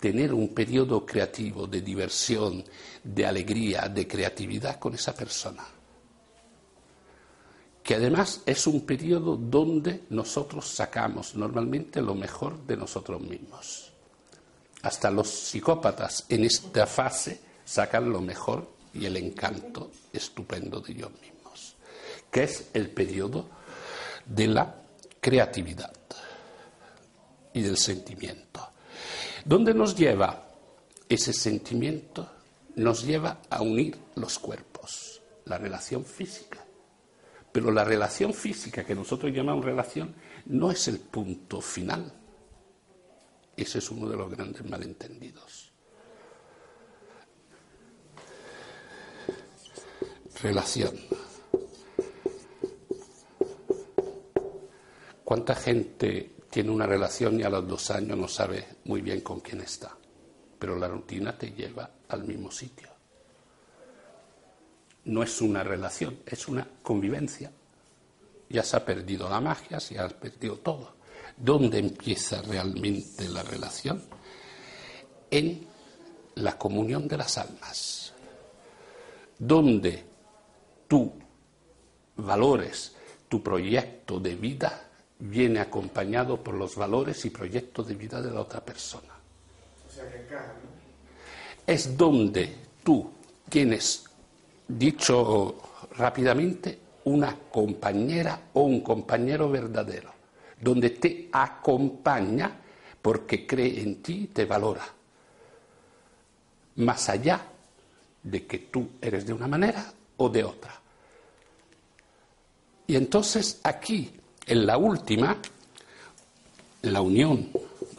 tener 0.00 0.32
un 0.32 0.54
periodo 0.54 1.04
creativo 1.04 1.66
de 1.66 1.80
diversión, 1.80 2.64
de 3.02 3.26
alegría, 3.26 3.88
de 3.88 4.06
creatividad 4.06 4.78
con 4.78 4.94
esa 4.94 5.14
persona. 5.14 5.64
Que 7.82 7.94
además 7.94 8.42
es 8.46 8.66
un 8.66 8.84
periodo 8.84 9.36
donde 9.36 10.04
nosotros 10.10 10.68
sacamos 10.68 11.34
normalmente 11.34 12.02
lo 12.02 12.14
mejor 12.14 12.66
de 12.66 12.76
nosotros 12.76 13.20
mismos. 13.20 13.92
Hasta 14.82 15.10
los 15.10 15.28
psicópatas 15.28 16.26
en 16.28 16.44
esta 16.44 16.86
fase 16.86 17.40
sacan 17.64 18.10
lo 18.10 18.20
mejor 18.20 18.70
y 18.92 19.06
el 19.06 19.16
encanto 19.16 19.90
estupendo 20.12 20.80
de 20.80 20.92
ellos 20.92 21.10
mismos, 21.20 21.76
que 22.30 22.44
es 22.44 22.70
el 22.72 22.90
periodo 22.90 23.48
de 24.26 24.46
la 24.48 24.74
creatividad 25.20 25.92
y 27.52 27.62
del 27.62 27.76
sentimiento. 27.76 28.68
¿Dónde 29.44 29.72
nos 29.72 29.96
lleva 29.96 30.46
ese 31.08 31.32
sentimiento? 31.32 32.28
Nos 32.74 33.04
lleva 33.04 33.40
a 33.48 33.62
unir 33.62 33.96
los 34.16 34.38
cuerpos, 34.38 35.22
la 35.44 35.56
relación 35.56 36.04
física. 36.04 36.64
Pero 37.52 37.70
la 37.70 37.84
relación 37.84 38.34
física 38.34 38.84
que 38.84 38.94
nosotros 38.94 39.32
llamamos 39.32 39.64
relación 39.64 40.14
no 40.46 40.70
es 40.70 40.88
el 40.88 40.98
punto 40.98 41.60
final. 41.60 42.12
Ese 43.56 43.78
es 43.78 43.90
uno 43.90 44.08
de 44.08 44.16
los 44.16 44.30
grandes 44.30 44.68
malentendidos. 44.68 45.72
Relación. 50.42 50.94
¿Cuánta 55.26 55.56
gente 55.56 56.36
tiene 56.56 56.70
una 56.70 56.86
relación 56.86 57.38
y 57.38 57.42
a 57.42 57.50
los 57.50 57.68
dos 57.68 57.90
años 57.90 58.16
no 58.16 58.28
sabe 58.28 58.64
muy 58.84 59.02
bien 59.02 59.20
con 59.20 59.40
quién 59.40 59.60
está. 59.60 59.94
Pero 60.58 60.76
la 60.76 60.88
rutina 60.88 61.36
te 61.36 61.50
lleva 61.50 61.90
al 62.08 62.24
mismo 62.24 62.50
sitio. 62.50 62.88
No 65.04 65.22
es 65.22 65.40
una 65.42 65.62
relación, 65.62 66.20
es 66.24 66.48
una 66.48 66.66
convivencia. 66.82 67.50
Ya 68.48 68.62
se 68.62 68.76
ha 68.76 68.84
perdido 68.84 69.28
la 69.28 69.40
magia, 69.40 69.80
se 69.80 69.98
ha 69.98 70.08
perdido 70.08 70.56
todo. 70.58 70.94
¿Dónde 71.36 71.78
empieza 71.78 72.40
realmente 72.42 73.28
la 73.28 73.42
relación? 73.42 74.02
En 75.30 75.66
la 76.36 76.56
comunión 76.56 77.06
de 77.06 77.16
las 77.18 77.36
almas. 77.36 78.14
Donde 79.38 80.04
tú 80.88 81.12
valores 82.16 82.94
tu 83.28 83.42
proyecto 83.42 84.18
de 84.18 84.36
vida 84.36 84.85
viene 85.18 85.60
acompañado 85.60 86.42
por 86.42 86.54
los 86.54 86.76
valores 86.76 87.24
y 87.24 87.30
proyectos 87.30 87.88
de 87.88 87.94
vida 87.94 88.20
de 88.20 88.30
la 88.30 88.40
otra 88.40 88.60
persona. 88.60 89.14
O 89.88 89.92
sea 89.92 90.10
que 90.10 90.22
encaja, 90.22 90.52
Es 91.66 91.96
donde 91.96 92.54
tú 92.82 93.10
tienes, 93.48 94.04
dicho 94.68 95.56
rápidamente, 95.96 96.78
una 97.04 97.36
compañera 97.50 98.48
o 98.54 98.62
un 98.62 98.80
compañero 98.80 99.48
verdadero, 99.48 100.12
donde 100.60 100.90
te 100.90 101.28
acompaña 101.32 102.60
porque 103.00 103.46
cree 103.46 103.80
en 103.80 104.02
ti 104.02 104.24
y 104.24 104.26
te 104.26 104.44
valora. 104.44 104.84
Más 106.76 107.08
allá 107.08 107.40
de 108.22 108.46
que 108.46 108.58
tú 108.58 108.88
eres 109.00 109.24
de 109.24 109.32
una 109.32 109.46
manera 109.46 109.92
o 110.16 110.28
de 110.28 110.44
otra. 110.44 110.80
Y 112.88 112.96
entonces 112.96 113.60
aquí 113.62 114.12
en 114.46 114.64
la 114.64 114.78
última, 114.78 115.36
la 116.82 117.00
unión 117.00 117.50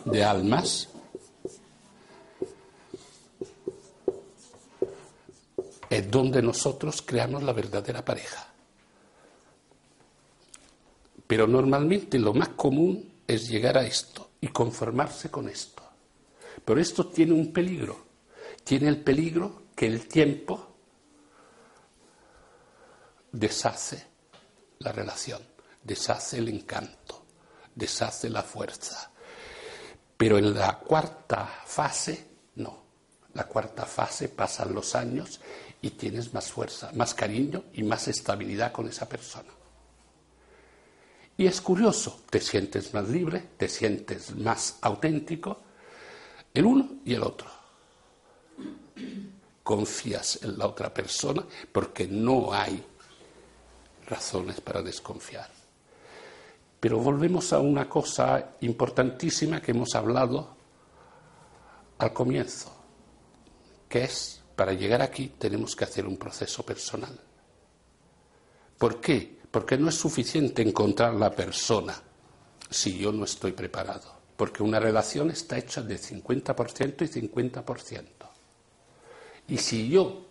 de 0.06 0.24
almas, 0.24 0.90
es 5.90 6.10
donde 6.10 6.42
nosotros 6.42 7.02
creamos 7.02 7.44
la 7.44 7.52
verdadera 7.52 8.04
pareja. 8.04 8.48
Pero 11.28 11.48
normalmente 11.48 12.18
lo 12.18 12.34
más 12.34 12.50
común 12.50 13.12
es 13.28 13.50
llegar 13.50 13.78
a 13.78 13.86
esto 13.86 14.30
y 14.40 14.48
conformarse 14.48 15.30
con 15.30 15.50
esto. 15.50 15.84
Pero 16.64 16.80
esto 16.80 17.08
tiene 17.08 17.34
un 17.34 17.52
peligro. 17.52 18.08
Tiene 18.63 18.88
el 18.88 19.02
peligro 19.02 19.63
que 19.76 19.88
el 19.88 20.08
tiempo 20.08 20.76
deshace 23.32 24.06
la 24.80 24.92
relación 24.94 25.57
deshace 25.88 26.38
el 26.40 26.50
encanto, 26.50 27.23
deshace 27.73 28.29
la 28.29 28.44
fuerza. 28.44 29.10
Pero 30.17 30.38
en 30.38 30.54
la 30.54 30.77
cuarta 30.79 31.62
fase, 31.65 32.27
no. 32.56 32.85
La 33.33 33.46
cuarta 33.46 33.85
fase 33.85 34.29
pasan 34.29 34.73
los 34.73 34.96
años 34.96 35.40
y 35.81 35.92
tienes 35.92 36.33
más 36.33 36.52
fuerza, 36.52 36.92
más 36.94 37.13
cariño 37.13 37.63
y 37.73 37.83
más 37.83 38.08
estabilidad 38.08 38.71
con 38.71 38.88
esa 38.88 39.08
persona. 39.08 39.50
Y 41.38 41.46
es 41.46 41.62
curioso, 41.62 42.21
te 42.29 42.42
sientes 42.42 42.94
más 42.94 43.08
libre, 43.08 43.50
te 43.58 43.69
sientes 43.69 44.35
más 44.35 44.79
auténtico, 44.81 45.62
el 46.54 46.65
uno 46.65 46.90
y 47.06 47.13
el 47.13 47.21
otro. 47.21 47.48
Confías 49.63 50.40
en 50.42 50.58
la 50.58 50.65
otra 50.65 50.92
persona 50.92 51.46
porque 51.71 52.08
no 52.08 52.52
hay 52.52 52.83
razones 54.08 54.60
para 54.62 54.81
desconfiar. 54.81 55.57
Pero 56.80 57.00
volvemos 57.00 57.54
a 57.54 57.60
una 57.60 57.90
cosa 57.90 58.56
importantísima 58.62 59.62
que 59.62 59.71
hemos 59.71 59.96
hablado 59.96 60.56
al 61.98 62.13
comienzo, 62.13 62.71
que 63.90 64.04
es, 64.04 64.44
para 64.56 64.73
llegar 64.73 65.02
aquí 65.02 65.34
tenemos 65.40 65.75
que 65.75 65.86
hacer 65.86 66.06
un 66.06 66.17
proceso 66.17 66.63
personal. 66.63 67.19
¿Por 68.78 69.02
qué? 69.02 69.40
Porque 69.50 69.78
no 69.78 69.90
es 69.90 69.96
suficiente 69.96 70.62
encontrar 70.62 71.15
la 71.15 71.32
persona 71.32 72.00
si 72.69 72.98
yo 72.98 73.12
no 73.12 73.25
estoy 73.25 73.54
preparado. 73.54 74.17
porque 74.38 74.62
una 74.62 74.80
relación 74.80 75.32
está 75.32 75.58
hecha 75.58 75.82
de 75.82 75.98
50% 75.98 77.02
y 77.02 77.28
50%. 77.28 78.04
Y 79.48 79.58
si 79.58 79.90
yo 79.90 80.28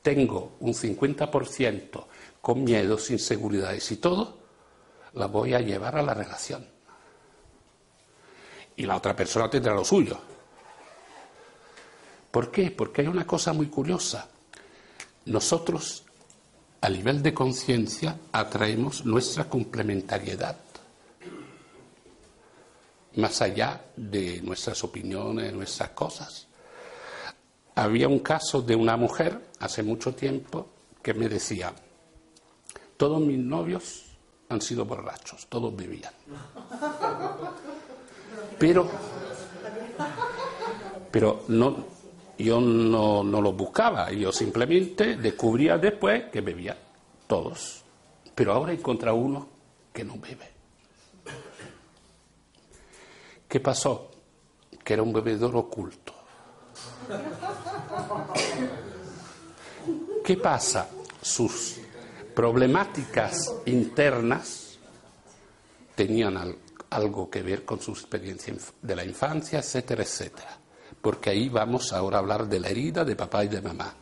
tengo 0.00 0.56
un 0.60 0.72
50% 0.72 2.06
con 2.40 2.64
miedos, 2.64 3.10
inseguridades 3.10 3.92
y 3.92 3.96
todo, 3.98 4.37
la 5.14 5.26
voy 5.26 5.54
a 5.54 5.60
llevar 5.60 5.96
a 5.96 6.02
la 6.02 6.14
relación. 6.14 6.66
Y 8.76 8.86
la 8.86 8.96
otra 8.96 9.14
persona 9.14 9.50
tendrá 9.50 9.74
lo 9.74 9.84
suyo. 9.84 10.18
¿Por 12.30 12.50
qué? 12.50 12.70
Porque 12.70 13.02
hay 13.02 13.08
una 13.08 13.26
cosa 13.26 13.52
muy 13.52 13.66
curiosa. 13.66 14.28
Nosotros, 15.26 16.04
a 16.80 16.88
nivel 16.88 17.22
de 17.22 17.34
conciencia, 17.34 18.16
atraemos 18.32 19.04
nuestra 19.04 19.48
complementariedad 19.48 20.56
más 23.18 23.42
allá 23.42 23.84
de 23.96 24.40
nuestras 24.42 24.82
opiniones, 24.84 25.52
nuestras 25.52 25.90
cosas. 25.90 26.46
Había 27.74 28.08
un 28.08 28.20
caso 28.20 28.62
de 28.62 28.76
una 28.76 28.96
mujer 28.96 29.40
hace 29.58 29.82
mucho 29.82 30.14
tiempo 30.14 30.68
que 31.02 31.14
me 31.14 31.28
decía, 31.28 31.72
todos 32.96 33.20
mis 33.20 33.38
novios 33.38 34.04
han 34.48 34.60
sido 34.60 34.84
borrachos, 34.84 35.46
todos 35.46 35.74
bebían. 35.74 36.12
Pero, 38.58 38.88
pero 41.10 41.44
no, 41.48 41.84
yo 42.38 42.60
no, 42.60 43.22
no 43.22 43.40
los 43.40 43.56
buscaba, 43.56 44.10
yo 44.10 44.32
simplemente 44.32 45.16
descubría 45.16 45.78
después 45.78 46.24
que 46.30 46.40
bebían 46.40 46.76
todos. 47.26 47.84
Pero 48.34 48.52
ahora 48.52 48.72
he 48.72 48.76
encontrado 48.76 49.16
uno 49.16 49.48
que 49.92 50.04
no 50.04 50.14
bebe. 50.18 50.50
¿Qué 53.48 53.60
pasó? 53.60 54.10
Que 54.84 54.94
era 54.94 55.02
un 55.02 55.12
bebedor 55.12 55.56
oculto. 55.56 56.14
¿Qué 60.24 60.36
pasa? 60.36 60.88
Sus 61.22 61.78
problemáticas 62.38 63.52
internas 63.66 64.78
tenían 65.96 66.38
algo 66.90 67.28
que 67.28 67.42
ver 67.42 67.64
con 67.64 67.80
su 67.80 67.90
experiencia 67.90 68.54
de 68.80 68.94
la 68.94 69.04
infancia, 69.04 69.58
etcétera, 69.58 70.04
etcétera. 70.04 70.56
Porque 71.02 71.30
ahí 71.30 71.48
vamos 71.48 71.92
ahora 71.92 72.18
a 72.18 72.20
hablar 72.20 72.48
de 72.48 72.60
la 72.60 72.68
herida 72.68 73.04
de 73.04 73.16
papá 73.16 73.42
y 73.42 73.48
de 73.48 73.60
mamá. 73.60 73.92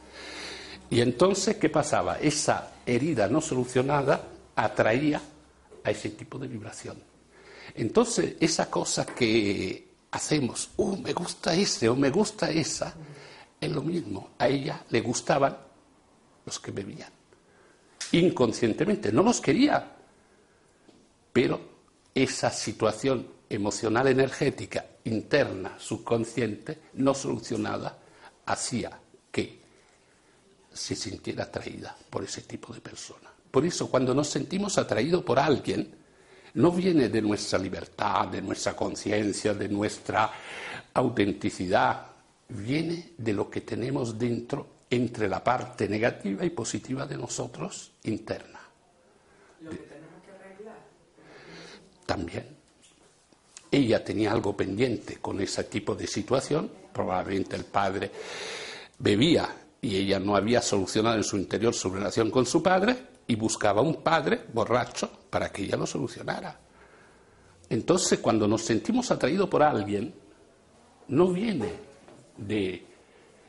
Y 0.90 1.00
entonces, 1.00 1.56
¿qué 1.56 1.70
pasaba? 1.70 2.18
Esa 2.18 2.72
herida 2.84 3.26
no 3.26 3.40
solucionada 3.40 4.28
atraía 4.54 5.22
a 5.82 5.90
ese 5.90 6.10
tipo 6.10 6.38
de 6.38 6.48
vibración. 6.48 6.98
Entonces, 7.74 8.36
esa 8.38 8.68
cosa 8.68 9.06
que 9.06 9.94
hacemos, 10.10 10.68
oh, 10.76 10.94
me 10.98 11.14
gusta 11.14 11.54
ese 11.54 11.88
o 11.88 11.96
me 11.96 12.10
gusta 12.10 12.50
esa, 12.50 12.92
es 13.58 13.72
lo 13.72 13.80
mismo. 13.80 14.32
A 14.38 14.46
ella 14.46 14.84
le 14.90 15.00
gustaban 15.00 15.56
los 16.44 16.60
que 16.60 16.70
bebían. 16.70 17.15
Inconscientemente, 18.12 19.12
no 19.12 19.22
los 19.22 19.40
quería. 19.40 19.92
Pero 21.32 21.60
esa 22.14 22.50
situación 22.50 23.26
emocional 23.48 24.08
energética 24.08 24.84
interna, 25.04 25.76
subconsciente, 25.78 26.78
no 26.94 27.14
solucionada, 27.14 27.98
hacía 28.46 28.98
que 29.30 29.60
se 30.72 30.94
sintiera 30.94 31.44
atraída 31.44 31.96
por 32.10 32.24
ese 32.24 32.42
tipo 32.42 32.72
de 32.72 32.80
persona. 32.80 33.30
Por 33.50 33.64
eso, 33.64 33.90
cuando 33.90 34.14
nos 34.14 34.28
sentimos 34.28 34.76
atraídos 34.78 35.22
por 35.22 35.38
alguien, 35.38 35.94
no 36.54 36.72
viene 36.72 37.08
de 37.08 37.22
nuestra 37.22 37.58
libertad, 37.58 38.28
de 38.28 38.42
nuestra 38.42 38.74
conciencia, 38.74 39.54
de 39.54 39.68
nuestra 39.68 40.30
autenticidad, 40.94 42.06
viene 42.48 43.12
de 43.16 43.32
lo 43.32 43.50
que 43.50 43.60
tenemos 43.60 44.18
dentro 44.18 44.75
entre 44.88 45.28
la 45.28 45.42
parte 45.42 45.88
negativa 45.88 46.44
y 46.44 46.50
positiva 46.50 47.06
de 47.06 47.16
nosotros 47.16 47.92
interna. 48.04 48.60
Lo 49.60 49.70
que 49.70 49.76
tenemos 49.76 50.22
que 50.24 50.30
arreglar. 50.32 50.78
También. 52.04 52.56
Ella 53.70 54.04
tenía 54.04 54.32
algo 54.32 54.56
pendiente 54.56 55.16
con 55.16 55.40
ese 55.40 55.64
tipo 55.64 55.94
de 55.94 56.06
situación, 56.06 56.70
probablemente 56.92 57.56
el 57.56 57.64
padre 57.64 58.10
bebía 58.98 59.54
y 59.80 59.96
ella 59.96 60.18
no 60.18 60.36
había 60.36 60.62
solucionado 60.62 61.16
en 61.16 61.24
su 61.24 61.36
interior 61.36 61.74
su 61.74 61.90
relación 61.90 62.30
con 62.30 62.46
su 62.46 62.62
padre 62.62 62.96
y 63.26 63.34
buscaba 63.34 63.82
un 63.82 64.02
padre 64.02 64.44
borracho 64.52 65.10
para 65.28 65.50
que 65.50 65.62
ella 65.62 65.76
lo 65.76 65.86
solucionara. 65.86 66.58
Entonces, 67.68 68.20
cuando 68.20 68.46
nos 68.46 68.62
sentimos 68.62 69.10
atraídos 69.10 69.48
por 69.48 69.62
alguien, 69.62 70.14
no 71.08 71.32
viene 71.32 71.72
de, 72.36 72.86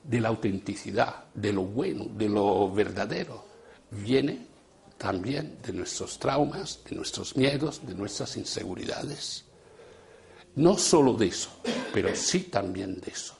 de 0.08 0.22
la 0.22 0.30
autenticidad, 0.30 1.26
de 1.34 1.54
lo 1.54 1.64
bueno, 1.64 2.06
de 2.06 2.30
lo 2.30 2.72
verdadero, 2.72 3.44
viene 3.92 4.48
también 4.98 5.58
de 5.62 5.74
nuestros 5.74 6.18
traumas, 6.18 6.80
de 6.90 6.96
nuestros 6.96 7.36
miedos, 7.36 7.86
de 7.86 7.94
nuestras 7.94 8.38
inseguridades. 8.38 9.44
No 10.56 10.78
solo 10.78 11.14
de 11.14 11.28
eso, 11.28 11.50
pero 11.94 12.16
sí 12.16 12.40
también 12.44 13.00
de 13.00 13.12
eso. 13.12 13.37